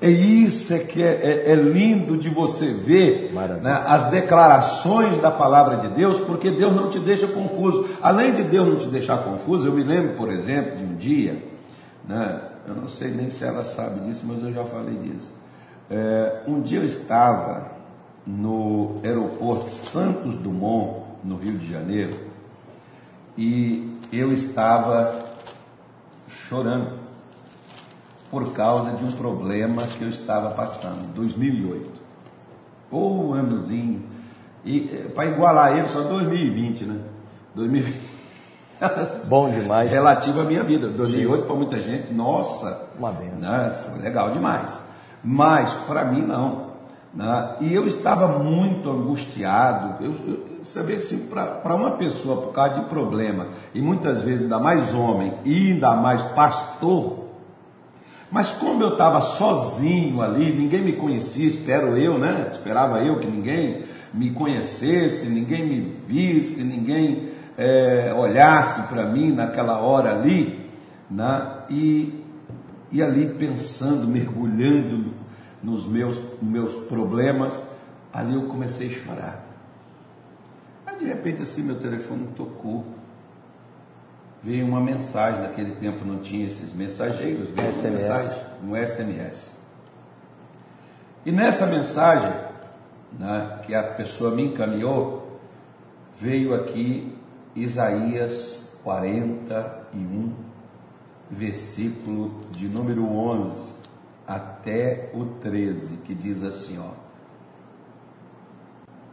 É 0.00 0.10
isso 0.10 0.74
é 0.74 0.80
que 0.80 1.00
é, 1.00 1.44
é, 1.46 1.52
é 1.52 1.54
lindo 1.54 2.16
de 2.16 2.28
você 2.28 2.66
ver 2.72 3.32
né, 3.32 3.82
as 3.86 4.10
declarações 4.10 5.20
da 5.20 5.30
palavra 5.30 5.76
de 5.76 5.94
Deus, 5.94 6.18
porque 6.20 6.50
Deus 6.50 6.74
não 6.74 6.90
te 6.90 6.98
deixa 6.98 7.28
confuso. 7.28 7.88
Além 8.02 8.34
de 8.34 8.42
Deus 8.42 8.66
não 8.66 8.76
te 8.76 8.88
deixar 8.88 9.18
confuso, 9.18 9.68
eu 9.68 9.72
me 9.72 9.84
lembro, 9.84 10.14
por 10.16 10.32
exemplo, 10.32 10.76
de 10.76 10.84
um 10.84 10.96
dia, 10.96 11.40
né, 12.08 12.40
eu 12.66 12.74
não 12.74 12.88
sei 12.88 13.12
nem 13.12 13.30
se 13.30 13.44
ela 13.44 13.64
sabe 13.64 14.00
disso, 14.00 14.22
mas 14.24 14.42
eu 14.42 14.52
já 14.52 14.64
falei 14.64 14.96
disso. 14.96 15.30
É, 15.88 16.40
um 16.48 16.60
dia 16.60 16.80
eu 16.80 16.84
estava 16.84 17.75
no 18.26 19.00
aeroporto 19.04 19.70
Santos 19.70 20.34
Dumont, 20.36 21.04
no 21.22 21.36
Rio 21.36 21.58
de 21.58 21.70
Janeiro, 21.70 22.18
e 23.38 23.98
eu 24.12 24.32
estava 24.32 25.24
chorando 26.28 26.98
por 28.30 28.52
causa 28.52 28.92
de 28.92 29.04
um 29.04 29.12
problema 29.12 29.82
que 29.82 30.02
eu 30.02 30.08
estava 30.08 30.50
passando, 30.50 31.14
2008. 31.14 31.88
Ou 32.90 33.30
um 33.30 33.34
anozinho. 33.34 34.02
E 34.64 34.90
eh, 34.92 35.08
para 35.08 35.26
igualar 35.26 35.76
ele, 35.76 35.88
só 35.88 36.00
2020, 36.02 36.84
né? 36.84 37.00
2020. 37.54 38.00
Bom 39.26 39.50
demais. 39.50 39.92
Relativo 39.92 40.40
à 40.40 40.44
minha 40.44 40.62
vida. 40.62 40.88
2008 40.88 41.46
para 41.46 41.56
muita 41.56 41.80
gente, 41.80 42.12
nossa. 42.12 42.90
Uma 42.98 43.12
benção. 43.12 43.50
Né? 43.50 43.74
Legal 44.02 44.32
demais. 44.32 44.78
Mas 45.22 45.72
para 45.86 46.04
mim 46.04 46.22
não. 46.22 46.65
Né? 47.16 47.56
E 47.62 47.72
eu 47.72 47.86
estava 47.88 48.38
muito 48.38 48.90
angustiado. 48.90 50.04
Eu, 50.04 50.12
eu 50.28 50.46
saber 50.62 50.96
assim, 50.96 51.28
para 51.28 51.74
uma 51.74 51.92
pessoa, 51.92 52.42
por 52.42 52.52
causa 52.52 52.80
de 52.80 52.84
problema, 52.90 53.48
e 53.74 53.80
muitas 53.80 54.22
vezes 54.22 54.42
ainda 54.42 54.58
mais 54.58 54.92
homem, 54.94 55.32
e 55.44 55.72
ainda 55.72 55.94
mais 55.96 56.20
pastor, 56.22 57.24
mas 58.30 58.50
como 58.50 58.82
eu 58.82 58.92
estava 58.92 59.20
sozinho 59.20 60.20
ali, 60.20 60.52
ninguém 60.52 60.82
me 60.82 60.92
conhecia, 60.94 61.46
espero 61.46 61.96
eu, 61.96 62.18
né? 62.18 62.48
Esperava 62.52 62.98
eu 62.98 63.18
que 63.20 63.26
ninguém 63.26 63.84
me 64.12 64.30
conhecesse, 64.30 65.28
ninguém 65.28 65.64
me 65.64 65.94
visse, 66.06 66.62
ninguém 66.64 67.28
é, 67.56 68.12
olhasse 68.14 68.88
para 68.88 69.04
mim 69.04 69.32
naquela 69.32 69.78
hora 69.78 70.10
ali, 70.10 70.68
né? 71.08 71.46
E, 71.70 72.24
e 72.90 73.00
ali 73.00 73.26
pensando, 73.38 74.08
mergulhando 74.08 75.15
nos 75.62 75.86
meus, 75.86 76.20
meus 76.40 76.74
problemas, 76.86 77.62
ali 78.12 78.34
eu 78.34 78.46
comecei 78.46 78.88
a 78.88 78.90
chorar. 78.90 79.46
Aí 80.86 80.96
de 80.98 81.04
repente 81.04 81.42
assim 81.42 81.62
meu 81.62 81.76
telefone 81.76 82.28
tocou. 82.36 82.84
veio 84.42 84.66
uma 84.66 84.80
mensagem, 84.80 85.42
naquele 85.42 85.74
tempo 85.76 86.04
não 86.04 86.18
tinha 86.18 86.46
esses 86.46 86.72
mensageiros, 86.72 87.48
veio 87.50 87.72
SMS. 87.72 87.84
uma 87.84 87.98
mensagem 87.98 88.38
no 88.62 88.86
SMS. 88.86 89.56
E 91.24 91.32
nessa 91.32 91.66
mensagem, 91.66 92.32
né, 93.18 93.60
que 93.66 93.74
a 93.74 93.82
pessoa 93.82 94.30
me 94.30 94.44
encaminhou, 94.44 95.40
veio 96.20 96.54
aqui 96.54 97.16
Isaías 97.54 98.70
41, 98.84 100.32
versículo 101.28 102.40
de 102.52 102.68
número 102.68 103.04
11 103.04 103.75
até 104.26 105.10
o 105.14 105.24
13, 105.40 105.98
que 105.98 106.14
diz 106.14 106.42
assim, 106.42 106.78
ó. 106.78 106.90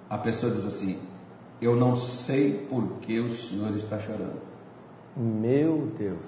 A 0.09 0.17
pessoa 0.17 0.51
diz 0.51 0.65
assim: 0.65 0.99
Eu 1.61 1.75
não 1.75 1.95
sei 1.95 2.65
por 2.69 2.83
que 3.01 3.19
o 3.19 3.31
Senhor 3.31 3.75
está 3.75 3.99
chorando, 3.99 4.41
Meu 5.15 5.91
Deus. 5.97 6.19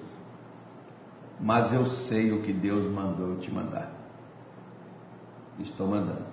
mas 1.40 1.72
eu 1.72 1.84
sei 1.84 2.32
o 2.32 2.42
que 2.42 2.52
Deus 2.52 2.84
mandou 2.92 3.30
eu 3.30 3.36
te 3.38 3.50
mandar. 3.50 3.92
Estou 5.58 5.86
mandando. 5.86 6.24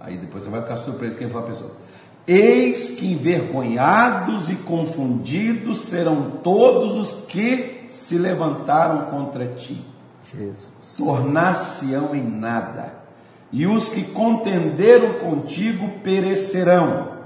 Aí 0.00 0.16
depois 0.16 0.44
você 0.44 0.50
vai 0.50 0.62
ficar 0.62 0.76
surpreso 0.76 1.16
quem 1.16 1.28
for 1.28 1.40
a 1.40 1.46
pessoa. 1.46 1.72
Eis 2.26 2.98
que 2.98 3.10
envergonhados 3.12 4.50
e 4.50 4.56
confundidos 4.56 5.78
serão 5.78 6.30
todos 6.42 6.94
os 6.94 7.24
que 7.26 7.86
se 7.88 8.18
levantaram 8.18 9.10
contra 9.10 9.54
ti. 9.54 9.82
Tornar-se-ão 10.96 12.14
em 12.14 12.22
nada, 12.22 12.92
e 13.50 13.66
os 13.66 13.88
que 13.88 14.02
contenderam 14.04 15.14
contigo 15.14 16.00
perecerão. 16.02 17.18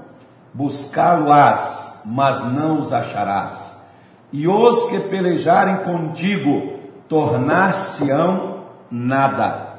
Buscá-lo-ás, 0.53 1.99
mas 2.05 2.43
não 2.53 2.79
os 2.79 2.93
acharás. 2.93 3.77
E 4.31 4.47
os 4.47 4.89
que 4.89 4.99
pelejarem 4.99 5.77
contigo 5.77 6.73
tornar-se-ão 7.09 8.63
nada. 8.89 9.73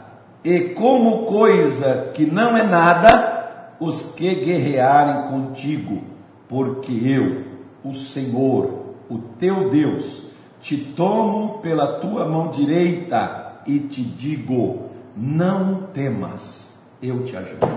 E 0.45 0.61
como 0.61 1.27
coisa 1.27 2.11
que 2.15 2.27
não 2.27 2.57
é 2.57 2.63
nada, 2.63 3.75
os 3.81 4.15
que 4.15 4.35
guerrearem 4.35 5.31
contigo, 5.31 6.03
porque 6.49 6.93
eu, 6.93 7.45
o 7.83 7.95
Senhor, 7.95 8.95
o 9.09 9.19
teu 9.39 9.71
Deus, 9.71 10.27
te 10.65 10.79
tomo 10.79 11.59
pela 11.59 12.01
tua 12.01 12.25
mão 12.25 12.49
direita 12.49 13.61
e 13.67 13.79
te 13.81 14.03
digo: 14.03 14.89
não 15.15 15.83
temas, 15.93 16.79
eu 17.03 17.23
te 17.23 17.37
ajudo. 17.37 17.69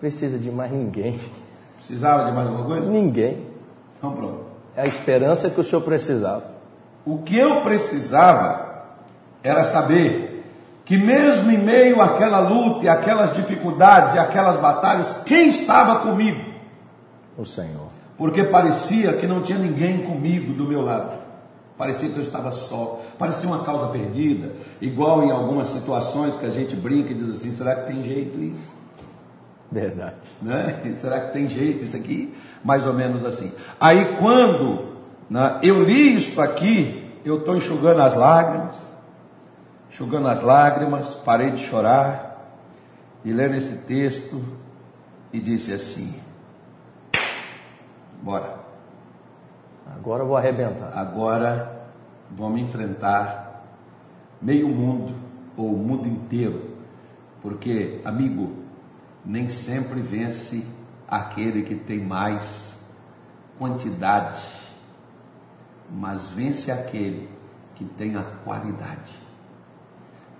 Precisa 0.00 0.36
de 0.36 0.50
mais 0.50 0.72
ninguém. 0.72 1.20
Precisava 1.76 2.24
de 2.24 2.32
mais 2.32 2.48
alguma 2.48 2.66
coisa? 2.66 2.90
Ninguém. 2.90 3.46
Então 3.96 4.12
pronto. 4.12 4.40
É 4.74 4.82
a 4.82 4.86
esperança 4.86 5.48
que 5.48 5.60
o 5.60 5.64
senhor 5.64 5.82
precisava. 5.82 6.50
O 7.06 7.18
que 7.18 7.38
eu 7.38 7.60
precisava 7.62 8.82
era 9.40 9.62
saber 9.62 10.44
que 10.84 10.96
mesmo 10.96 11.52
em 11.52 11.58
meio 11.58 12.02
àquela 12.02 12.40
luta 12.40 12.84
e 12.84 12.88
aquelas 12.88 13.34
dificuldades 13.34 14.14
e 14.14 14.18
aquelas 14.18 14.58
batalhas, 14.58 15.22
quem 15.24 15.48
estava 15.48 16.00
comigo? 16.00 16.42
O 17.38 17.44
Senhor. 17.44 17.91
Porque 18.22 18.44
parecia 18.44 19.14
que 19.14 19.26
não 19.26 19.42
tinha 19.42 19.58
ninguém 19.58 20.04
comigo 20.04 20.52
do 20.52 20.64
meu 20.64 20.80
lado. 20.80 21.18
Parecia 21.76 22.08
que 22.08 22.16
eu 22.16 22.22
estava 22.22 22.52
só. 22.52 23.00
Parecia 23.18 23.48
uma 23.48 23.64
causa 23.64 23.88
perdida. 23.88 24.52
Igual 24.80 25.24
em 25.24 25.32
algumas 25.32 25.66
situações 25.66 26.36
que 26.36 26.46
a 26.46 26.48
gente 26.48 26.76
brinca 26.76 27.10
e 27.10 27.14
diz 27.14 27.28
assim: 27.28 27.50
será 27.50 27.74
que 27.74 27.88
tem 27.88 28.04
jeito 28.04 28.40
isso? 28.40 28.70
Verdade. 29.72 30.14
Né? 30.40 30.80
Será 31.02 31.18
que 31.18 31.32
tem 31.32 31.48
jeito 31.48 31.82
isso 31.82 31.96
aqui? 31.96 32.32
Mais 32.62 32.86
ou 32.86 32.92
menos 32.92 33.24
assim. 33.24 33.50
Aí 33.80 34.16
quando 34.18 34.84
né, 35.28 35.58
eu 35.60 35.82
li 35.82 36.14
isso 36.14 36.40
aqui, 36.40 37.12
eu 37.24 37.38
estou 37.38 37.56
enxugando 37.56 38.02
as 38.02 38.14
lágrimas, 38.14 38.76
enxugando 39.90 40.28
as 40.28 40.40
lágrimas, 40.40 41.12
parei 41.24 41.50
de 41.50 41.66
chorar 41.66 42.54
e 43.24 43.32
lendo 43.32 43.56
esse 43.56 43.78
texto 43.78 44.40
e 45.32 45.40
disse 45.40 45.72
assim: 45.72 46.22
bora. 48.22 48.60
Agora 49.86 50.22
eu 50.22 50.26
vou 50.26 50.36
arrebentar. 50.36 50.96
Agora 50.96 51.86
vamos 52.30 52.60
enfrentar 52.60 53.64
meio 54.40 54.68
mundo 54.68 55.14
ou 55.56 55.74
o 55.74 55.78
mundo 55.78 56.08
inteiro, 56.08 56.70
porque, 57.42 58.00
amigo, 58.04 58.52
nem 59.24 59.48
sempre 59.48 60.00
vence 60.00 60.66
aquele 61.06 61.62
que 61.62 61.74
tem 61.74 62.00
mais 62.00 62.76
quantidade, 63.58 64.42
mas 65.90 66.30
vence 66.30 66.70
aquele 66.70 67.28
que 67.74 67.84
tem 67.84 68.16
a 68.16 68.22
qualidade. 68.44 69.12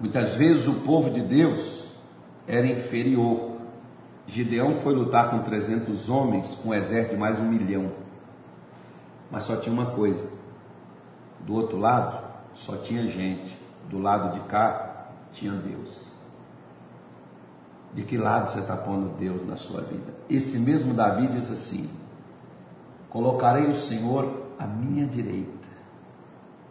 Muitas 0.00 0.34
vezes 0.34 0.66
o 0.66 0.80
povo 0.80 1.10
de 1.10 1.20
Deus 1.20 1.88
era 2.46 2.66
inferior. 2.66 3.51
Gideão 4.26 4.74
foi 4.74 4.94
lutar 4.94 5.30
com 5.30 5.40
300 5.40 6.08
homens, 6.08 6.54
com 6.54 6.70
um 6.70 6.74
exército 6.74 7.14
de 7.14 7.20
mais 7.20 7.38
um 7.40 7.48
milhão. 7.48 7.90
Mas 9.30 9.44
só 9.44 9.56
tinha 9.56 9.72
uma 9.72 9.92
coisa: 9.92 10.28
do 11.40 11.54
outro 11.54 11.78
lado 11.78 12.22
só 12.54 12.76
tinha 12.76 13.08
gente, 13.08 13.56
do 13.88 13.98
lado 13.98 14.34
de 14.34 14.40
cá 14.46 15.08
tinha 15.32 15.52
Deus. 15.52 16.12
De 17.94 18.02
que 18.02 18.16
lado 18.16 18.50
você 18.50 18.60
está 18.60 18.76
pondo 18.76 19.16
Deus 19.18 19.46
na 19.46 19.56
sua 19.56 19.82
vida? 19.82 20.14
Esse 20.28 20.58
mesmo 20.58 20.94
Davi 20.94 21.26
diz 21.28 21.50
assim: 21.50 21.90
Colocarei 23.10 23.66
o 23.66 23.74
Senhor 23.74 24.46
à 24.58 24.66
minha 24.66 25.06
direita. 25.06 25.62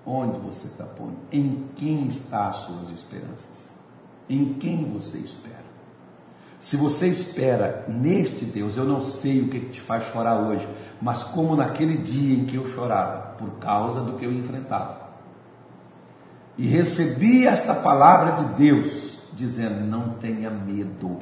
Onde 0.04 0.40
você 0.40 0.68
está 0.68 0.84
pondo? 0.84 1.16
Em 1.32 1.68
quem 1.76 2.08
está 2.08 2.48
as 2.48 2.56
suas 2.58 2.90
esperanças? 2.90 3.70
Em 4.28 4.54
quem 4.56 4.92
você 4.92 5.20
espera? 5.20 5.71
Se 6.62 6.78
você 6.78 7.08
espera 7.08 7.86
neste 7.88 8.46
Deus, 8.46 8.78
eu 8.78 8.86
não 8.86 9.02
sei 9.02 9.42
o 9.42 9.48
que, 9.48 9.60
te 9.62 9.82
faz 9.82 10.06
chorar 10.06 10.40
hoje, 10.40 10.68
mas 11.02 11.24
como 11.24 11.56
naquele 11.56 11.98
dia 11.98 12.38
em 12.38 12.46
que 12.46 12.56
eu 12.56 12.68
chorava, 12.68 13.34
por 13.40 13.50
causa 13.54 14.02
do 14.02 14.14
que 14.14 14.26
eu 14.26 14.32
enfrentava. 14.32 15.10
E 16.56 16.68
recebi 16.68 17.48
esta 17.48 17.74
palavra 17.74 18.44
de 18.44 18.54
Deus, 18.54 19.18
dizendo: 19.34 19.84
Não 19.88 20.10
tenha 20.12 20.52
medo, 20.52 21.18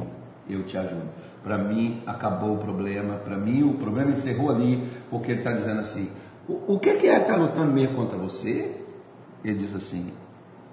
eu 0.50 0.66
te 0.66 0.78
ajudo. 0.78 1.08
Para 1.42 1.58
mim, 1.58 2.04
acabou 2.06 2.56
o 2.56 2.58
problema. 2.58 3.16
Para 3.16 3.38
mim, 3.38 3.64
o 3.64 3.76
problema 3.76 4.12
encerrou 4.12 4.52
ali, 4.52 4.90
porque 5.10 5.32
ele 5.32 5.40
está 5.40 5.54
dizendo 5.54 5.80
assim: 5.80 6.12
O, 6.50 6.74
o 6.74 6.80
que, 6.80 6.96
que 6.96 7.08
é 7.08 7.16
que 7.16 7.22
está 7.22 7.38
lutando 7.38 7.72
mesmo 7.72 7.96
contra 7.96 8.18
você? 8.18 8.76
Ele 9.42 9.60
diz 9.60 9.74
assim: 9.74 10.12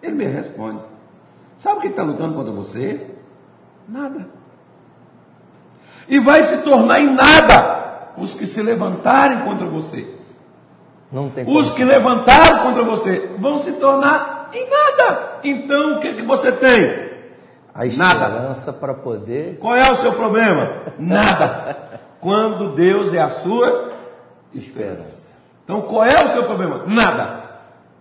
Ele 0.03 0.17
me 0.17 0.25
responde: 0.25 0.81
Sabe 1.57 1.79
o 1.79 1.81
que 1.83 1.89
está 1.89 2.03
lutando 2.03 2.35
contra 2.35 2.53
você? 2.53 3.15
Nada. 3.89 4.27
E 6.09 6.19
vai 6.19 6.43
se 6.43 6.59
tornar 6.59 7.01
em 7.01 7.13
nada 7.13 8.13
os 8.17 8.35
que 8.35 8.47
se 8.47 8.63
levantarem 8.63 9.41
contra 9.41 9.67
você. 9.67 10.07
Não 11.11 11.29
tem 11.29 11.45
Os 11.47 11.73
que 11.73 11.85
levantaram 11.85 12.65
contra 12.65 12.83
você 12.83 13.31
vão 13.39 13.59
se 13.59 13.73
tornar 13.73 14.51
em 14.53 14.69
nada. 14.69 15.39
Então, 15.45 15.97
o 15.97 16.01
que, 16.01 16.15
que 16.15 16.23
você 16.23 16.51
tem? 16.53 17.07
a 17.77 17.85
esperança 17.85 18.73
para 18.73 18.95
poder. 18.95 19.59
Qual 19.59 19.77
é 19.77 19.91
o 19.91 19.95
seu 19.95 20.13
problema? 20.13 20.95
Nada. 20.99 21.77
Quando 22.21 22.75
Deus 22.75 23.13
é 23.13 23.21
a 23.21 23.29
sua 23.29 23.93
esperança. 24.55 25.37
Então, 25.63 25.83
qual 25.83 26.05
é 26.05 26.25
o 26.25 26.29
seu 26.29 26.45
problema? 26.45 26.85
Nada. 26.87 27.43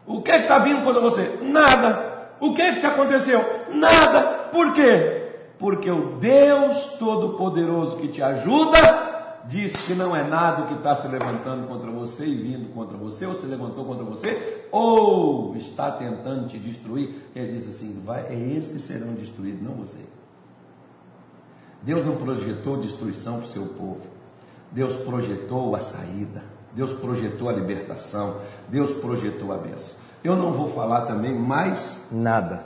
O 0.07 0.21
que 0.21 0.31
está 0.31 0.59
vindo 0.59 0.81
contra 0.83 1.01
você? 1.01 1.39
Nada. 1.41 2.13
O 2.39 2.53
que, 2.53 2.73
que 2.73 2.79
te 2.79 2.85
aconteceu? 2.85 3.43
Nada. 3.69 4.21
Por 4.51 4.73
quê? 4.73 5.24
Porque 5.57 5.89
o 5.89 6.17
Deus 6.17 6.93
Todo-Poderoso 6.99 7.97
que 7.97 8.09
te 8.09 8.21
ajuda 8.21 9.15
diz 9.47 9.73
que 9.85 9.93
não 9.93 10.15
é 10.15 10.23
nada 10.23 10.67
que 10.67 10.73
está 10.73 10.95
se 10.95 11.07
levantando 11.07 11.67
contra 11.67 11.89
você 11.91 12.25
e 12.25 12.35
vindo 12.35 12.73
contra 12.73 12.97
você, 12.97 13.25
ou 13.25 13.35
se 13.35 13.45
levantou 13.45 13.85
contra 13.85 14.03
você, 14.03 14.65
ou 14.71 15.55
está 15.55 15.91
tentando 15.91 16.47
te 16.47 16.57
destruir. 16.57 17.15
Ele 17.35 17.53
diz 17.53 17.69
assim: 17.69 18.01
vai, 18.03 18.25
é 18.27 18.33
eles 18.33 18.67
que 18.67 18.79
serão 18.79 19.13
destruídos, 19.13 19.61
não 19.61 19.73
você. 19.73 19.99
Deus 21.81 22.05
não 22.05 22.15
projetou 22.15 22.77
destruição 22.77 23.37
para 23.37 23.45
o 23.45 23.49
seu 23.49 23.65
povo. 23.67 24.01
Deus 24.71 24.95
projetou 24.95 25.75
a 25.75 25.79
saída. 25.79 26.43
Deus 26.73 26.93
projetou 26.93 27.47
a 27.47 27.53
libertação. 27.53 28.41
Deus 28.67 28.91
projetou 28.93 29.53
a 29.53 29.57
bênção. 29.57 29.95
Eu 30.23 30.35
não 30.35 30.51
vou 30.51 30.67
falar 30.69 31.01
também 31.01 31.37
mais 31.37 32.07
Nada. 32.11 32.65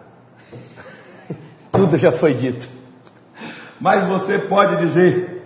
Tudo 1.71 1.97
já 1.97 2.12
foi 2.12 2.34
dito. 2.34 2.79
Mas 3.80 4.04
você 4.04 4.38
pode 4.39 4.78
dizer: 4.78 5.44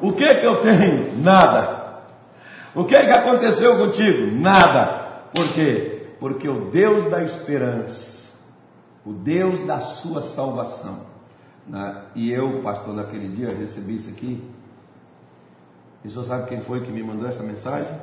o 0.00 0.12
que 0.12 0.34
que 0.34 0.46
eu 0.46 0.62
tenho? 0.62 1.18
Nada. 1.22 2.02
O 2.74 2.84
que 2.84 2.98
que 2.98 3.10
aconteceu 3.10 3.76
contigo? 3.78 4.30
Nada. 4.38 5.06
Por 5.34 5.52
quê? 5.52 6.08
Porque 6.20 6.48
o 6.48 6.70
Deus 6.70 7.04
da 7.10 7.22
esperança, 7.22 8.34
o 9.04 9.12
Deus 9.12 9.66
da 9.66 9.80
sua 9.80 10.22
salvação, 10.22 11.00
né? 11.66 12.02
e 12.14 12.30
eu, 12.30 12.60
pastor, 12.62 12.94
naquele 12.94 13.28
dia 13.28 13.48
recebi 13.48 13.96
isso 13.96 14.10
aqui. 14.10 14.42
E 16.04 16.08
o 16.08 16.10
senhor 16.10 16.24
sabe 16.24 16.48
quem 16.48 16.60
foi 16.60 16.82
que 16.82 16.90
me 16.90 17.02
mandou 17.02 17.26
essa 17.26 17.42
mensagem? 17.42 17.98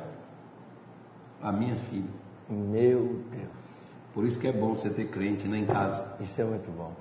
a 1.44 1.52
minha 1.52 1.76
filha. 1.90 2.08
Meu 2.48 3.20
Deus. 3.30 3.64
Por 4.14 4.24
isso 4.24 4.40
que 4.40 4.48
é 4.48 4.52
bom 4.52 4.74
você 4.74 4.88
ter 4.88 5.08
crente 5.08 5.46
né, 5.46 5.58
em 5.58 5.66
casa. 5.66 6.16
Isso 6.18 6.40
é 6.40 6.44
muito 6.44 6.74
bom. 6.74 6.92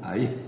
Aí, 0.00 0.38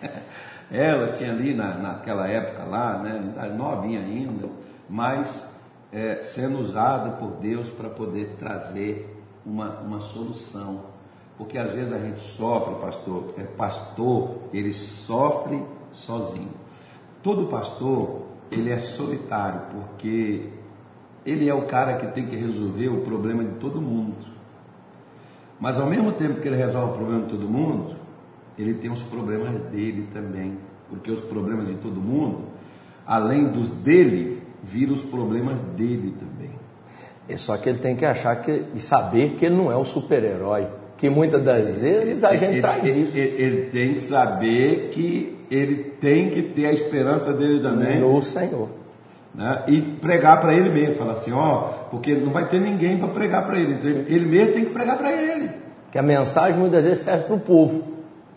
ela 0.70 1.12
tinha 1.12 1.32
ali 1.32 1.54
na, 1.54 1.74
naquela 1.74 2.28
época 2.28 2.64
lá, 2.64 2.98
né, 2.98 3.54
novinha 3.56 4.00
ainda, 4.00 4.48
mas 4.88 5.50
é, 5.92 6.22
sendo 6.22 6.60
usada 6.60 7.10
por 7.10 7.32
Deus 7.32 7.68
para 7.68 7.90
poder 7.90 8.36
trazer 8.38 9.14
uma, 9.44 9.80
uma 9.80 10.00
solução. 10.00 10.92
Porque 11.36 11.58
às 11.58 11.72
vezes 11.72 11.92
a 11.92 11.98
gente 11.98 12.20
sofre, 12.20 12.74
pastor, 12.76 13.34
é 13.36 13.42
pastor, 13.42 14.36
ele 14.52 14.72
sofre 14.72 15.62
sozinho. 15.92 16.50
Todo 17.22 17.46
pastor, 17.48 18.22
ele 18.50 18.70
é 18.70 18.78
solitário, 18.78 19.62
porque 19.70 20.48
ele 21.24 21.48
é 21.48 21.54
o 21.54 21.66
cara 21.66 21.96
que 21.96 22.06
tem 22.08 22.26
que 22.26 22.36
resolver 22.36 22.88
o 22.88 23.00
problema 23.02 23.44
de 23.44 23.54
todo 23.58 23.80
mundo. 23.80 24.26
Mas 25.58 25.78
ao 25.78 25.86
mesmo 25.86 26.12
tempo 26.12 26.40
que 26.40 26.48
ele 26.48 26.56
resolve 26.56 26.92
o 26.92 26.96
problema 26.96 27.22
de 27.22 27.30
todo 27.30 27.48
mundo, 27.48 27.96
ele 28.58 28.74
tem 28.74 28.90
os 28.90 29.02
problemas 29.02 29.54
dele 29.70 30.08
também. 30.12 30.58
Porque 30.88 31.10
os 31.10 31.20
problemas 31.20 31.68
de 31.68 31.74
todo 31.74 32.00
mundo, 32.00 32.42
além 33.06 33.48
dos 33.48 33.72
dele, 33.72 34.42
viram 34.62 34.92
os 34.92 35.02
problemas 35.02 35.58
dele 35.76 36.14
também. 36.18 36.50
É 37.28 37.36
só 37.36 37.56
que 37.56 37.68
ele 37.68 37.78
tem 37.78 37.96
que 37.96 38.04
achar 38.04 38.36
que, 38.36 38.64
e 38.74 38.80
saber 38.80 39.36
que 39.36 39.46
ele 39.46 39.54
não 39.54 39.72
é 39.72 39.76
o 39.76 39.84
super-herói. 39.84 40.68
Que 40.98 41.08
muitas 41.08 41.42
das 41.42 41.78
vezes 41.78 42.22
a 42.24 42.34
gente 42.34 42.52
ele, 42.52 42.60
traz 42.60 42.86
ele, 42.86 43.00
isso. 43.00 43.16
Ele, 43.16 43.42
ele 43.42 43.70
tem 43.70 43.94
que 43.94 44.00
saber 44.00 44.90
que 44.92 45.38
ele 45.50 45.76
tem 46.00 46.30
que 46.30 46.42
ter 46.42 46.66
a 46.66 46.72
esperança 46.72 47.32
dele 47.32 47.60
também. 47.60 48.00
No 48.00 48.20
Senhor. 48.20 48.68
Né? 49.34 49.62
E 49.66 49.80
pregar 49.80 50.40
para 50.40 50.54
ele 50.54 50.70
mesmo, 50.70 50.94
falar 50.94 51.12
assim, 51.12 51.32
ó, 51.32 51.68
porque 51.90 52.14
não 52.14 52.32
vai 52.32 52.46
ter 52.48 52.60
ninguém 52.60 52.98
para 52.98 53.08
pregar 53.08 53.46
para 53.46 53.58
ele, 53.58 53.74
então 53.74 53.90
ele 53.90 54.26
mesmo 54.26 54.52
tem 54.52 54.64
que 54.66 54.72
pregar 54.72 54.98
para 54.98 55.10
ele. 55.10 55.50
Que 55.90 55.98
a 55.98 56.02
mensagem 56.02 56.58
muitas 56.58 56.84
vezes 56.84 57.00
serve 57.00 57.24
para 57.24 57.34
o 57.34 57.40
povo. 57.40 57.91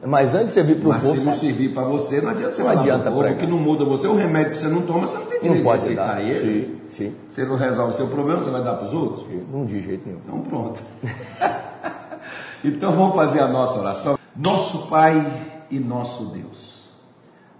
Mas 0.05 0.35
antes 0.35 0.47
de 0.47 0.53
servir 0.53 0.75
para 0.79 0.89
o 0.89 1.01
povo, 1.01 1.19
se 1.19 1.25
não 1.25 1.33
servir 1.33 1.73
para 1.73 1.83
você, 1.83 2.21
não 2.21 2.29
adianta 2.29 2.53
você 2.55 2.63
Não 2.63 2.69
adianta 2.69 3.09
povo 3.09 3.21
pregar. 3.23 3.39
que 3.39 3.47
não 3.47 3.57
muda 3.57 3.83
você, 3.85 4.07
o 4.07 4.15
remédio 4.15 4.51
que 4.51 4.57
você 4.59 4.67
não 4.67 4.81
toma, 4.83 5.05
você 5.07 5.17
não 5.17 5.25
tem 5.25 5.39
direito 5.41 5.55
não 5.57 5.63
pode 5.63 5.81
de 5.81 5.85
aceitar 5.87 6.15
dar. 6.15 6.21
ele. 6.21 6.79
Sim, 6.89 6.95
sim. 7.09 7.15
Você 7.29 7.45
não 7.45 7.55
resolve 7.55 7.93
o 7.93 7.97
seu 7.97 8.07
problema, 8.07 8.41
você 8.41 8.49
vai 8.49 8.63
dar 8.63 8.73
para 8.75 8.85
os 8.87 8.93
outros? 8.93 9.25
Não 9.51 9.65
de 9.65 9.79
jeito 9.81 10.07
nenhum. 10.07 10.19
Então 10.23 10.41
pronto. 10.41 10.79
então 12.63 12.91
vamos 12.91 13.15
fazer 13.15 13.39
a 13.39 13.47
nossa 13.47 13.79
oração. 13.79 14.19
Nosso 14.35 14.87
Pai 14.87 15.25
e 15.71 15.79
nosso 15.79 16.25
Deus. 16.25 16.89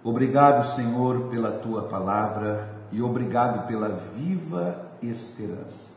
Obrigado, 0.04 0.64
Senhor, 0.66 1.22
pela 1.32 1.52
tua 1.52 1.84
palavra 1.84 2.70
e 2.92 3.02
obrigado 3.02 3.66
pela 3.68 3.90
viva 3.90 4.78
esperança. 5.02 5.96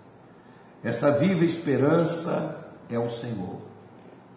Essa 0.82 1.10
viva 1.10 1.44
esperança 1.44 2.56
é 2.88 2.98
o 2.98 3.10
Senhor. 3.10 3.67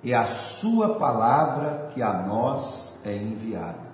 É 0.04 0.14
a 0.14 0.26
sua 0.26 0.96
palavra 0.96 1.92
que 1.94 2.02
a 2.02 2.12
nós 2.12 3.00
é 3.06 3.16
enviada. 3.16 3.92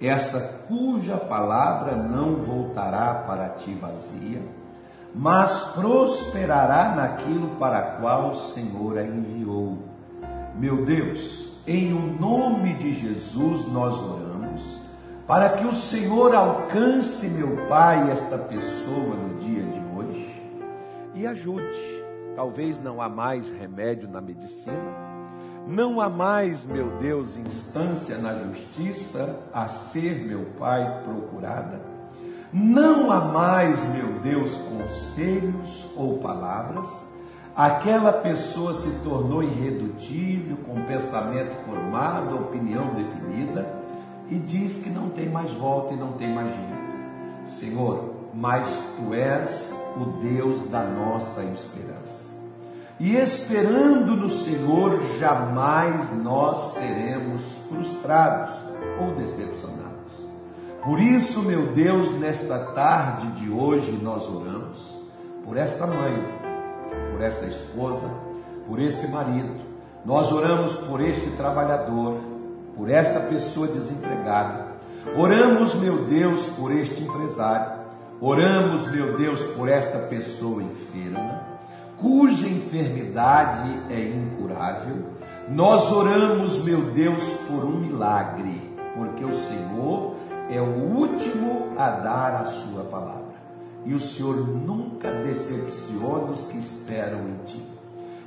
Essa 0.00 0.64
cuja 0.68 1.16
palavra 1.16 1.96
não 1.96 2.36
voltará 2.36 3.14
para 3.26 3.50
ti 3.50 3.72
vazia, 3.72 4.42
mas 5.14 5.72
prosperará 5.74 6.94
naquilo 6.94 7.56
para 7.56 7.82
qual 8.00 8.30
o 8.30 8.34
Senhor 8.34 8.98
a 8.98 9.04
enviou. 9.04 9.78
Meu 10.56 10.84
Deus, 10.84 11.52
em 11.66 11.92
o 11.92 12.00
nome 12.00 12.74
de 12.74 12.92
Jesus 12.92 13.68
nós 13.68 13.94
oramos, 13.94 14.80
para 15.26 15.50
que 15.50 15.64
o 15.64 15.72
Senhor 15.72 16.34
alcance, 16.34 17.28
meu 17.28 17.68
Pai, 17.68 18.10
esta 18.10 18.36
pessoa 18.36 19.14
no 19.14 19.38
dia 19.38 19.62
de 19.62 19.80
hoje 19.96 20.52
e 21.14 21.26
ajude. 21.26 22.02
Talvez 22.34 22.82
não 22.82 23.00
há 23.00 23.08
mais 23.08 23.50
remédio 23.50 24.08
na 24.08 24.20
medicina, 24.20 24.74
não 25.66 26.00
há 26.00 26.08
mais, 26.08 26.64
meu 26.64 26.96
Deus, 26.98 27.36
instância 27.36 28.18
na 28.18 28.34
justiça 28.34 29.40
a 29.52 29.68
ser, 29.68 30.24
meu 30.26 30.46
Pai, 30.58 31.02
procurada. 31.04 31.80
Não 32.52 33.10
há 33.10 33.20
mais, 33.20 33.82
meu 33.94 34.20
Deus, 34.20 34.54
conselhos 34.56 35.90
ou 35.96 36.18
palavras. 36.18 36.88
Aquela 37.54 38.12
pessoa 38.12 38.74
se 38.74 38.90
tornou 39.04 39.42
irredutível, 39.42 40.56
com 40.66 40.82
pensamento 40.82 41.54
formado, 41.64 42.36
opinião 42.36 42.94
definida, 42.94 43.66
e 44.28 44.36
diz 44.36 44.82
que 44.82 44.90
não 44.90 45.10
tem 45.10 45.28
mais 45.28 45.50
volta 45.52 45.94
e 45.94 45.96
não 45.96 46.12
tem 46.12 46.32
mais 46.32 46.48
jeito. 46.48 47.46
Senhor, 47.46 48.14
mas 48.34 48.68
tu 48.96 49.14
és 49.14 49.74
o 49.96 50.04
Deus 50.22 50.68
da 50.70 50.82
nossa 50.84 51.42
esperança. 51.44 52.21
E 53.02 53.16
esperando 53.16 54.14
no 54.14 54.30
Senhor, 54.30 55.02
jamais 55.18 56.16
nós 56.22 56.74
seremos 56.74 57.42
frustrados 57.68 58.54
ou 59.00 59.16
decepcionados. 59.16 60.12
Por 60.84 61.00
isso, 61.00 61.42
meu 61.42 61.72
Deus, 61.72 62.12
nesta 62.20 62.60
tarde 62.60 63.26
de 63.40 63.50
hoje 63.50 63.98
nós 64.00 64.22
oramos 64.28 64.78
por 65.44 65.56
esta 65.56 65.84
mãe, 65.84 66.24
por 67.10 67.20
esta 67.20 67.46
esposa, 67.46 68.08
por 68.68 68.78
esse 68.78 69.08
marido. 69.08 69.52
Nós 70.04 70.30
oramos 70.30 70.76
por 70.76 71.00
este 71.00 71.28
trabalhador, 71.30 72.20
por 72.76 72.88
esta 72.88 73.18
pessoa 73.18 73.66
desempregada. 73.66 74.76
Oramos, 75.18 75.74
meu 75.74 76.04
Deus, 76.04 76.46
por 76.50 76.70
este 76.70 77.02
empresário. 77.02 77.80
Oramos, 78.20 78.86
meu 78.92 79.16
Deus, 79.16 79.42
por 79.56 79.68
esta 79.68 79.98
pessoa 79.98 80.62
enferma 80.62 81.51
cuja 82.02 82.48
enfermidade 82.48 83.70
é 83.88 84.08
incurável, 84.08 84.96
nós 85.48 85.92
oramos, 85.92 86.64
meu 86.64 86.80
Deus, 86.90 87.22
por 87.48 87.64
um 87.64 87.78
milagre, 87.78 88.72
porque 88.96 89.24
o 89.24 89.32
Senhor 89.32 90.16
é 90.50 90.60
o 90.60 90.96
último 90.96 91.68
a 91.78 91.90
dar 91.90 92.42
a 92.42 92.44
sua 92.46 92.82
palavra. 92.84 93.22
E 93.84 93.94
o 93.94 94.00
Senhor 94.00 94.36
nunca 94.36 95.10
decepciona 95.12 96.32
os 96.32 96.46
que 96.46 96.58
esperam 96.58 97.20
em 97.20 97.44
ti. 97.46 97.62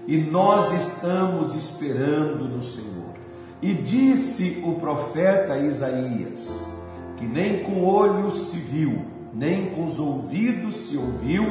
E 0.07 0.21
nós 0.21 0.71
estamos 0.73 1.53
esperando 1.55 2.45
no 2.45 2.63
Senhor. 2.63 3.13
E 3.61 3.73
disse 3.73 4.63
o 4.65 4.75
profeta 4.75 5.57
Isaías, 5.57 6.69
que 7.17 7.25
nem 7.25 7.63
com 7.63 7.83
olhos 7.83 8.51
se 8.51 8.57
viu, 8.57 9.05
nem 9.33 9.71
com 9.71 9.85
os 9.85 9.99
ouvidos 9.99 10.75
se 10.75 10.97
ouviu, 10.97 11.43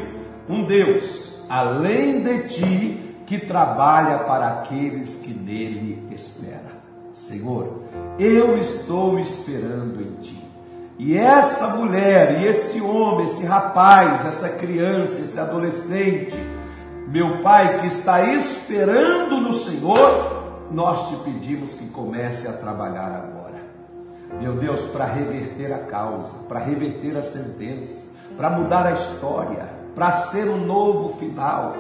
um 0.49 0.67
Deus 0.67 1.34
além 1.49 2.23
de 2.23 2.49
ti, 2.49 3.17
que 3.27 3.39
trabalha 3.39 4.19
para 4.21 4.49
aqueles 4.49 5.17
que 5.17 5.33
nele 5.33 6.07
esperam. 6.13 6.75
Senhor, 7.13 7.83
eu 8.19 8.59
estou 8.59 9.19
esperando 9.19 10.03
em 10.03 10.15
ti. 10.21 10.45
E 10.99 11.17
essa 11.17 11.69
mulher, 11.69 12.41
e 12.41 12.47
esse 12.47 12.81
homem, 12.81 13.27
esse 13.27 13.45
rapaz, 13.45 14.25
essa 14.27 14.49
criança, 14.49 15.21
esse 15.21 15.39
adolescente, 15.39 16.35
meu 17.09 17.41
Pai, 17.41 17.81
que 17.81 17.87
está 17.87 18.25
esperando 18.33 19.41
no 19.41 19.53
Senhor, 19.53 20.69
nós 20.71 21.09
te 21.09 21.17
pedimos 21.17 21.75
que 21.75 21.87
comece 21.87 22.49
a 22.49 22.53
trabalhar 22.53 23.07
agora. 23.07 23.63
Meu 24.41 24.55
Deus, 24.55 24.83
para 24.87 25.05
reverter 25.05 25.73
a 25.73 25.79
causa, 25.79 26.39
para 26.49 26.61
reverter 26.61 27.17
a 27.17 27.23
sentença, 27.23 28.05
para 28.37 28.51
mudar 28.51 28.87
a 28.87 28.93
história, 28.93 29.69
para 29.95 30.11
ser 30.11 30.49
um 30.49 30.65
novo 30.65 31.17
final. 31.19 31.75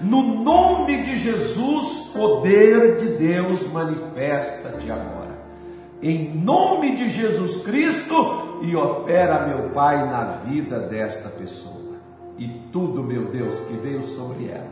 No 0.00 0.22
nome 0.22 1.02
de 1.02 1.18
Jesus, 1.18 2.10
poder 2.14 2.96
de 2.96 3.16
Deus, 3.16 3.70
manifesta-te 3.70 4.90
agora. 4.90 5.38
Em 6.02 6.34
nome 6.34 6.96
de 6.96 7.10
Jesus 7.10 7.62
Cristo, 7.62 8.50
e 8.62 8.76
opera, 8.76 9.46
meu 9.46 9.70
Pai, 9.70 10.08
na 10.08 10.24
vida 10.44 10.78
desta 10.78 11.28
pessoa. 11.28 11.96
E 12.38 12.48
tudo, 12.72 13.02
meu 13.02 13.26
Deus, 13.26 13.58
que 13.60 13.74
veio 13.74 14.02
sobre 14.02 14.48
ela, 14.48 14.70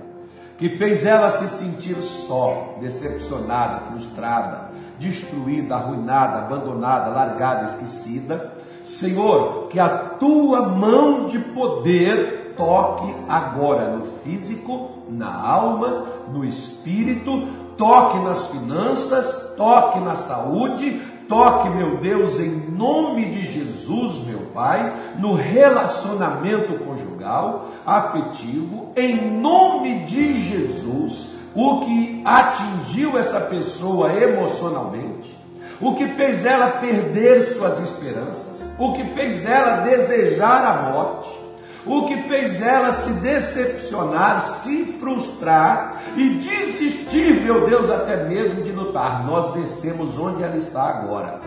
que 0.57 0.71
fez 0.71 1.05
ela 1.05 1.31
se 1.31 1.49
sentir 1.49 1.97
só, 2.03 2.77
decepcionada, 2.81 3.87
frustrada, 3.87 4.71
destruída, 4.99 5.77
arruinada, 5.77 6.39
abandonada, 6.39 7.11
largada, 7.11 7.65
esquecida. 7.65 8.55
Senhor, 8.85 9.69
que 9.69 9.79
a 9.79 9.89
tua 9.89 10.63
mão 10.63 11.27
de 11.27 11.39
poder 11.39 12.38
toque 12.59 13.15
agora 13.29 13.97
no 13.97 14.05
físico, 14.05 14.91
na 15.09 15.33
alma, 15.33 16.05
no 16.31 16.45
espírito, 16.45 17.47
toque 17.79 18.19
nas 18.19 18.49
finanças, 18.49 19.55
toque 19.57 20.01
na 20.01 20.17
saúde, 20.17 21.01
toque, 21.29 21.71
meu 21.71 21.99
Deus, 21.99 22.41
em 22.41 22.51
nome 22.51 23.31
de 23.31 23.43
Jesus, 23.45 24.27
meu 24.27 24.41
Pai, 24.53 25.15
no 25.19 25.35
relacionamento 25.35 26.85
conjugal, 26.85 27.69
afetivo, 27.87 28.93
em 28.97 29.39
nome 29.39 30.05
de 30.05 30.35
Jesus, 30.35 31.37
o 31.55 31.81
que 31.81 32.23
atingiu 32.25 33.17
essa 33.17 33.41
pessoa 33.41 34.13
emocionalmente, 34.13 35.39
o 35.81 35.95
que 35.95 36.09
fez 36.09 36.45
ela 36.45 36.73
perder 36.73 37.43
suas 37.43 37.79
esperanças, 37.81 38.75
o 38.81 38.95
que 38.95 39.05
fez 39.15 39.47
ela 39.47 39.83
desejar 39.83 40.65
a 40.65 40.91
morte, 40.91 41.48
o 41.89 42.07
que 42.07 42.17
fez 42.25 42.61
ela 42.61 42.93
se 42.93 43.15
decepcionar, 43.15 44.43
se 44.43 44.85
frustrar 45.01 46.03
e 46.17 46.35
desistir, 46.35 47.41
meu 47.41 47.67
Deus, 47.67 47.91
até 47.91 48.25
mesmo 48.25 48.63
de 48.63 48.73
lutar. 48.73 49.25
Nós 49.25 49.55
descemos 49.55 50.19
onde 50.19 50.43
ela 50.43 50.57
está 50.57 50.83
agora, 50.83 51.41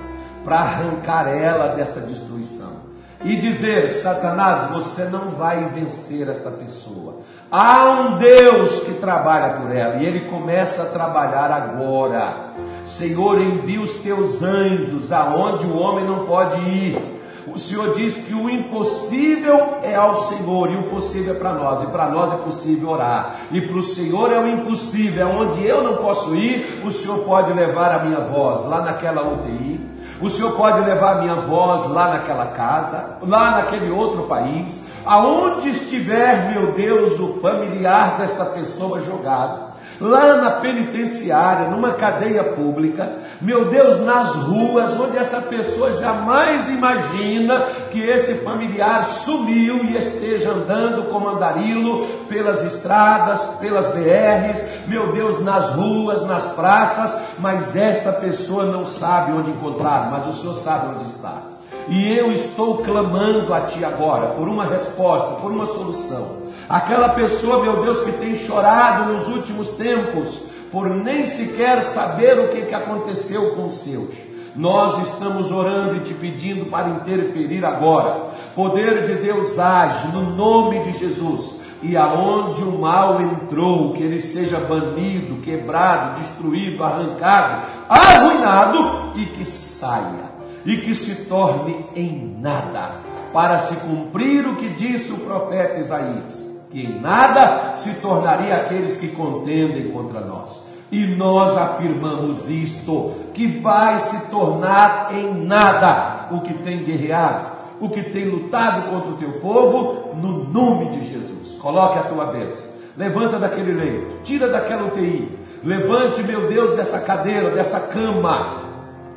para 0.43 0.57
arrancar 0.57 1.27
ela 1.27 1.75
dessa 1.75 2.01
destruição 2.01 2.91
e 3.23 3.35
dizer: 3.35 3.89
Satanás, 3.89 4.71
você 4.71 5.05
não 5.05 5.29
vai 5.29 5.63
vencer 5.69 6.27
esta 6.27 6.49
pessoa. 6.49 7.19
Há 7.51 7.89
um 7.91 8.17
Deus 8.17 8.83
que 8.83 8.93
trabalha 8.95 9.59
por 9.59 9.75
ela 9.75 9.97
e 9.97 10.05
ele 10.05 10.21
começa 10.21 10.83
a 10.83 10.87
trabalhar 10.87 11.51
agora. 11.51 12.51
Senhor, 12.83 13.39
envia 13.39 13.81
os 13.81 13.99
teus 13.99 14.41
anjos 14.41 15.11
aonde 15.11 15.65
o 15.65 15.77
homem 15.77 16.05
não 16.05 16.25
pode 16.25 16.59
ir 16.61 17.20
o 17.47 17.57
Senhor 17.57 17.95
diz 17.95 18.15
que 18.17 18.33
o 18.33 18.49
impossível 18.49 19.77
é 19.81 19.95
ao 19.95 20.15
Senhor 20.23 20.71
e 20.71 20.77
o 20.77 20.89
possível 20.89 21.33
é 21.33 21.37
para 21.37 21.53
nós, 21.53 21.83
e 21.83 21.87
para 21.87 22.09
nós 22.09 22.31
é 22.31 22.37
possível 22.37 22.89
orar, 22.89 23.35
e 23.51 23.61
para 23.61 23.77
o 23.77 23.83
Senhor 23.83 24.31
é 24.31 24.39
o 24.39 24.47
impossível, 24.47 25.27
é 25.27 25.31
onde 25.31 25.65
eu 25.65 25.83
não 25.83 25.97
posso 25.97 26.35
ir, 26.35 26.81
o 26.85 26.91
Senhor 26.91 27.19
pode 27.19 27.51
levar 27.53 27.91
a 27.91 28.03
minha 28.03 28.19
voz 28.19 28.65
lá 28.65 28.81
naquela 28.81 29.27
UTI, 29.33 29.89
o 30.21 30.29
Senhor 30.29 30.51
pode 30.51 30.81
levar 30.81 31.17
a 31.17 31.21
minha 31.21 31.41
voz 31.41 31.89
lá 31.89 32.09
naquela 32.09 32.47
casa, 32.47 33.17
lá 33.23 33.51
naquele 33.51 33.89
outro 33.89 34.23
país, 34.27 34.83
aonde 35.05 35.69
estiver, 35.69 36.53
meu 36.53 36.73
Deus, 36.73 37.19
o 37.19 37.39
familiar 37.39 38.17
desta 38.17 38.45
pessoa 38.45 39.01
jogado 39.01 39.70
lá 40.01 40.35
na 40.37 40.51
penitenciária, 40.51 41.69
numa 41.69 41.93
cadeia 41.93 42.43
pública, 42.43 43.17
meu 43.39 43.65
Deus, 43.65 43.99
nas 43.99 44.33
ruas, 44.35 44.99
onde 44.99 45.17
essa 45.17 45.39
pessoa 45.41 45.93
jamais 45.97 46.67
imagina 46.69 47.67
que 47.91 48.01
esse 48.01 48.33
familiar 48.35 49.05
sumiu 49.05 49.85
e 49.85 49.95
esteja 49.95 50.51
andando 50.51 51.03
como 51.09 51.29
andarilo 51.29 52.07
pelas 52.27 52.63
estradas, 52.63 53.57
pelas 53.59 53.87
BRs, 53.93 54.87
meu 54.87 55.13
Deus, 55.13 55.39
nas 55.43 55.69
ruas, 55.69 56.25
nas 56.25 56.45
praças, 56.53 57.21
mas 57.37 57.75
esta 57.75 58.11
pessoa 58.11 58.65
não 58.65 58.83
sabe 58.83 59.31
onde 59.33 59.51
encontrar, 59.51 60.09
mas 60.09 60.25
o 60.25 60.33
Senhor 60.33 60.55
sabe 60.55 60.95
onde 60.95 61.11
está. 61.11 61.43
E 61.87 62.17
eu 62.17 62.31
estou 62.31 62.79
clamando 62.79 63.53
a 63.53 63.61
Ti 63.61 63.85
agora 63.85 64.29
por 64.29 64.47
uma 64.47 64.65
resposta, 64.65 65.35
por 65.41 65.51
uma 65.51 65.65
solução. 65.67 66.41
Aquela 66.71 67.09
pessoa, 67.09 67.61
meu 67.61 67.81
Deus, 67.81 68.01
que 68.01 68.13
tem 68.13 68.33
chorado 68.33 69.11
nos 69.11 69.27
últimos 69.27 69.67
tempos, 69.71 70.45
por 70.71 70.89
nem 70.89 71.25
sequer 71.25 71.81
saber 71.83 72.39
o 72.39 72.47
que, 72.47 72.61
que 72.61 72.73
aconteceu 72.73 73.55
com 73.55 73.65
os 73.65 73.73
seus. 73.79 74.15
Nós 74.55 74.97
estamos 75.05 75.51
orando 75.51 75.97
e 75.97 75.99
te 75.99 76.13
pedindo 76.13 76.67
para 76.67 76.91
interferir 76.91 77.65
agora. 77.65 78.29
Poder 78.55 79.05
de 79.05 79.15
Deus 79.15 79.59
age 79.59 80.13
no 80.13 80.33
nome 80.33 80.81
de 80.85 80.97
Jesus. 80.97 81.61
E 81.83 81.97
aonde 81.97 82.63
o 82.63 82.79
mal 82.79 83.21
entrou, 83.21 83.91
que 83.91 84.03
ele 84.03 84.21
seja 84.21 84.57
banido, 84.61 85.41
quebrado, 85.41 86.21
destruído, 86.21 86.81
arrancado, 86.85 87.67
arruinado 87.89 89.19
e 89.19 89.25
que 89.25 89.45
saia 89.45 90.31
e 90.65 90.77
que 90.77 90.95
se 90.95 91.25
torne 91.25 91.85
em 91.97 92.37
nada, 92.39 93.01
para 93.33 93.57
se 93.57 93.75
cumprir 93.81 94.47
o 94.47 94.55
que 94.55 94.69
disse 94.69 95.11
o 95.11 95.17
profeta 95.17 95.77
Isaías 95.77 96.50
que 96.71 96.85
em 96.85 96.99
nada 96.99 97.75
se 97.75 98.01
tornaria 98.01 98.55
aqueles 98.55 98.97
que 98.97 99.09
contendem 99.09 99.91
contra 99.91 100.21
nós. 100.21 100.65
E 100.91 101.05
nós 101.15 101.57
afirmamos 101.57 102.49
isto, 102.49 103.13
que 103.33 103.59
vai 103.59 103.99
se 103.99 104.29
tornar 104.29 105.13
em 105.13 105.45
nada 105.45 106.27
o 106.31 106.41
que 106.41 106.53
tem 106.55 106.83
guerreado, 106.83 107.51
o 107.79 107.89
que 107.89 108.03
tem 108.03 108.25
lutado 108.25 108.89
contra 108.89 109.09
o 109.11 109.15
teu 109.15 109.39
povo, 109.39 110.15
no 110.15 110.45
nome 110.45 110.97
de 110.97 111.09
Jesus. 111.09 111.57
Coloque 111.61 111.97
a 111.97 112.03
tua 112.03 112.25
bênção, 112.25 112.71
levanta 112.97 113.39
daquele 113.39 113.71
leito, 113.71 114.21
tira 114.23 114.49
daquela 114.49 114.87
UTI, 114.87 115.37
levante, 115.63 116.23
meu 116.23 116.47
Deus, 116.47 116.75
dessa 116.75 116.99
cadeira, 117.01 117.51
dessa 117.51 117.79
cama, 117.87 118.70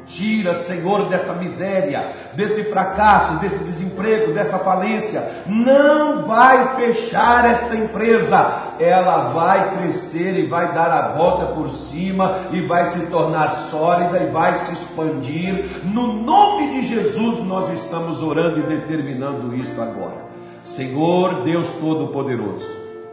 Tira, 0.07 0.55
Senhor, 0.55 1.09
dessa 1.09 1.33
miséria, 1.35 2.13
desse 2.35 2.65
fracasso, 2.65 3.39
desse 3.39 3.65
desemprego, 3.65 4.33
dessa 4.33 4.59
falência. 4.59 5.27
Não 5.47 6.27
vai 6.27 6.77
fechar 6.77 7.45
esta 7.51 7.75
empresa. 7.75 8.75
Ela 8.79 9.29
vai 9.29 9.77
crescer 9.77 10.39
e 10.39 10.47
vai 10.47 10.75
dar 10.75 10.91
a 10.91 11.13
volta 11.17 11.47
por 11.47 11.71
cima 11.71 12.39
e 12.53 12.61
vai 12.63 12.85
se 12.87 13.07
tornar 13.07 13.51
sólida 13.53 14.19
e 14.19 14.31
vai 14.31 14.55
se 14.55 14.75
expandir. 14.75 15.67
No 15.85 16.13
nome 16.13 16.81
de 16.81 16.87
Jesus, 16.87 17.43
nós 17.45 17.73
estamos 17.73 18.23
orando 18.23 18.61
e 18.61 18.63
determinando 18.63 19.55
isto 19.57 19.81
agora. 19.81 20.25
Senhor 20.63 21.45
Deus 21.45 21.69
Todo-Poderoso, 21.81 22.67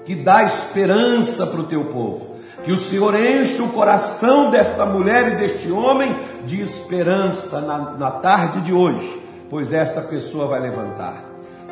que 0.06 0.16
dá 0.16 0.44
esperança 0.44 1.46
para 1.46 1.62
o 1.62 1.66
teu 1.66 1.86
povo 1.86 2.31
que 2.64 2.72
o 2.72 2.78
Senhor 2.78 3.16
enche 3.20 3.62
o 3.62 3.70
coração 3.70 4.50
desta 4.50 4.86
mulher 4.86 5.34
e 5.34 5.36
deste 5.36 5.72
homem 5.72 6.16
de 6.46 6.62
esperança 6.62 7.60
na, 7.62 7.78
na 7.98 8.12
tarde 8.12 8.62
de 8.62 8.74
hoje, 8.74 9.22
pois 9.50 9.74
esta 9.74 10.02
pessoa 10.02 10.48
vai 10.48 10.60
levantar, 10.60 11.24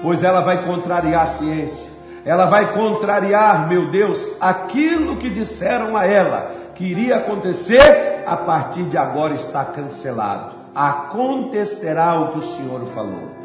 pois 0.02 0.24
ela 0.24 0.42
vai 0.42 0.66
contrariar 0.66 1.24
a 1.24 1.28
ciência, 1.28 1.92
ela 2.26 2.46
vai 2.46 2.74
contrariar, 2.74 3.68
meu 3.68 3.92
Deus, 3.92 4.20
aquilo 4.40 5.18
que 5.18 5.30
disseram 5.30 5.96
a 5.96 6.06
ela 6.06 6.56
que 6.76 6.86
iria 6.86 7.18
acontecer, 7.18 8.24
a 8.26 8.38
partir 8.38 8.84
de 8.84 8.98
agora 8.98 9.34
está 9.34 9.66
cancelado. 9.66 10.52
Acontecerá 10.74 12.20
o 12.20 12.32
que 12.32 12.40
o 12.40 12.44
Senhor 12.44 12.86
falou 12.94 13.39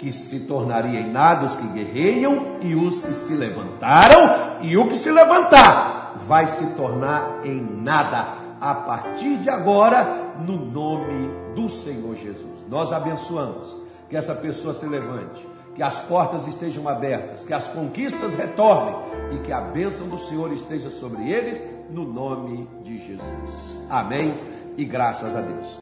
que 0.00 0.10
se 0.10 0.40
tornaria 0.40 0.98
em 0.98 1.12
nada 1.12 1.44
os 1.44 1.54
que 1.54 1.66
guerreiam 1.68 2.56
e 2.62 2.74
os 2.74 3.00
que 3.00 3.12
se 3.12 3.34
levantaram, 3.34 4.58
e 4.62 4.76
o 4.76 4.88
que 4.88 4.96
se 4.96 5.10
levantar 5.12 6.16
vai 6.26 6.46
se 6.46 6.74
tornar 6.74 7.40
em 7.44 7.60
nada 7.60 8.38
a 8.58 8.74
partir 8.74 9.36
de 9.36 9.50
agora, 9.50 10.34
no 10.38 10.56
nome 10.56 11.30
do 11.54 11.68
Senhor 11.68 12.16
Jesus. 12.16 12.66
Nós 12.66 12.92
abençoamos 12.92 13.76
que 14.08 14.16
essa 14.16 14.34
pessoa 14.34 14.72
se 14.72 14.86
levante, 14.86 15.46
que 15.74 15.82
as 15.82 15.98
portas 15.98 16.46
estejam 16.46 16.88
abertas, 16.88 17.44
que 17.44 17.52
as 17.52 17.68
conquistas 17.68 18.34
retornem 18.34 18.94
e 19.32 19.38
que 19.40 19.52
a 19.52 19.60
bênção 19.60 20.08
do 20.08 20.18
Senhor 20.18 20.50
esteja 20.52 20.90
sobre 20.90 21.30
eles, 21.30 21.62
no 21.90 22.04
nome 22.04 22.66
de 22.82 22.98
Jesus. 22.98 23.86
Amém 23.90 24.32
e 24.78 24.84
graças 24.84 25.36
a 25.36 25.42
Deus. 25.42 25.78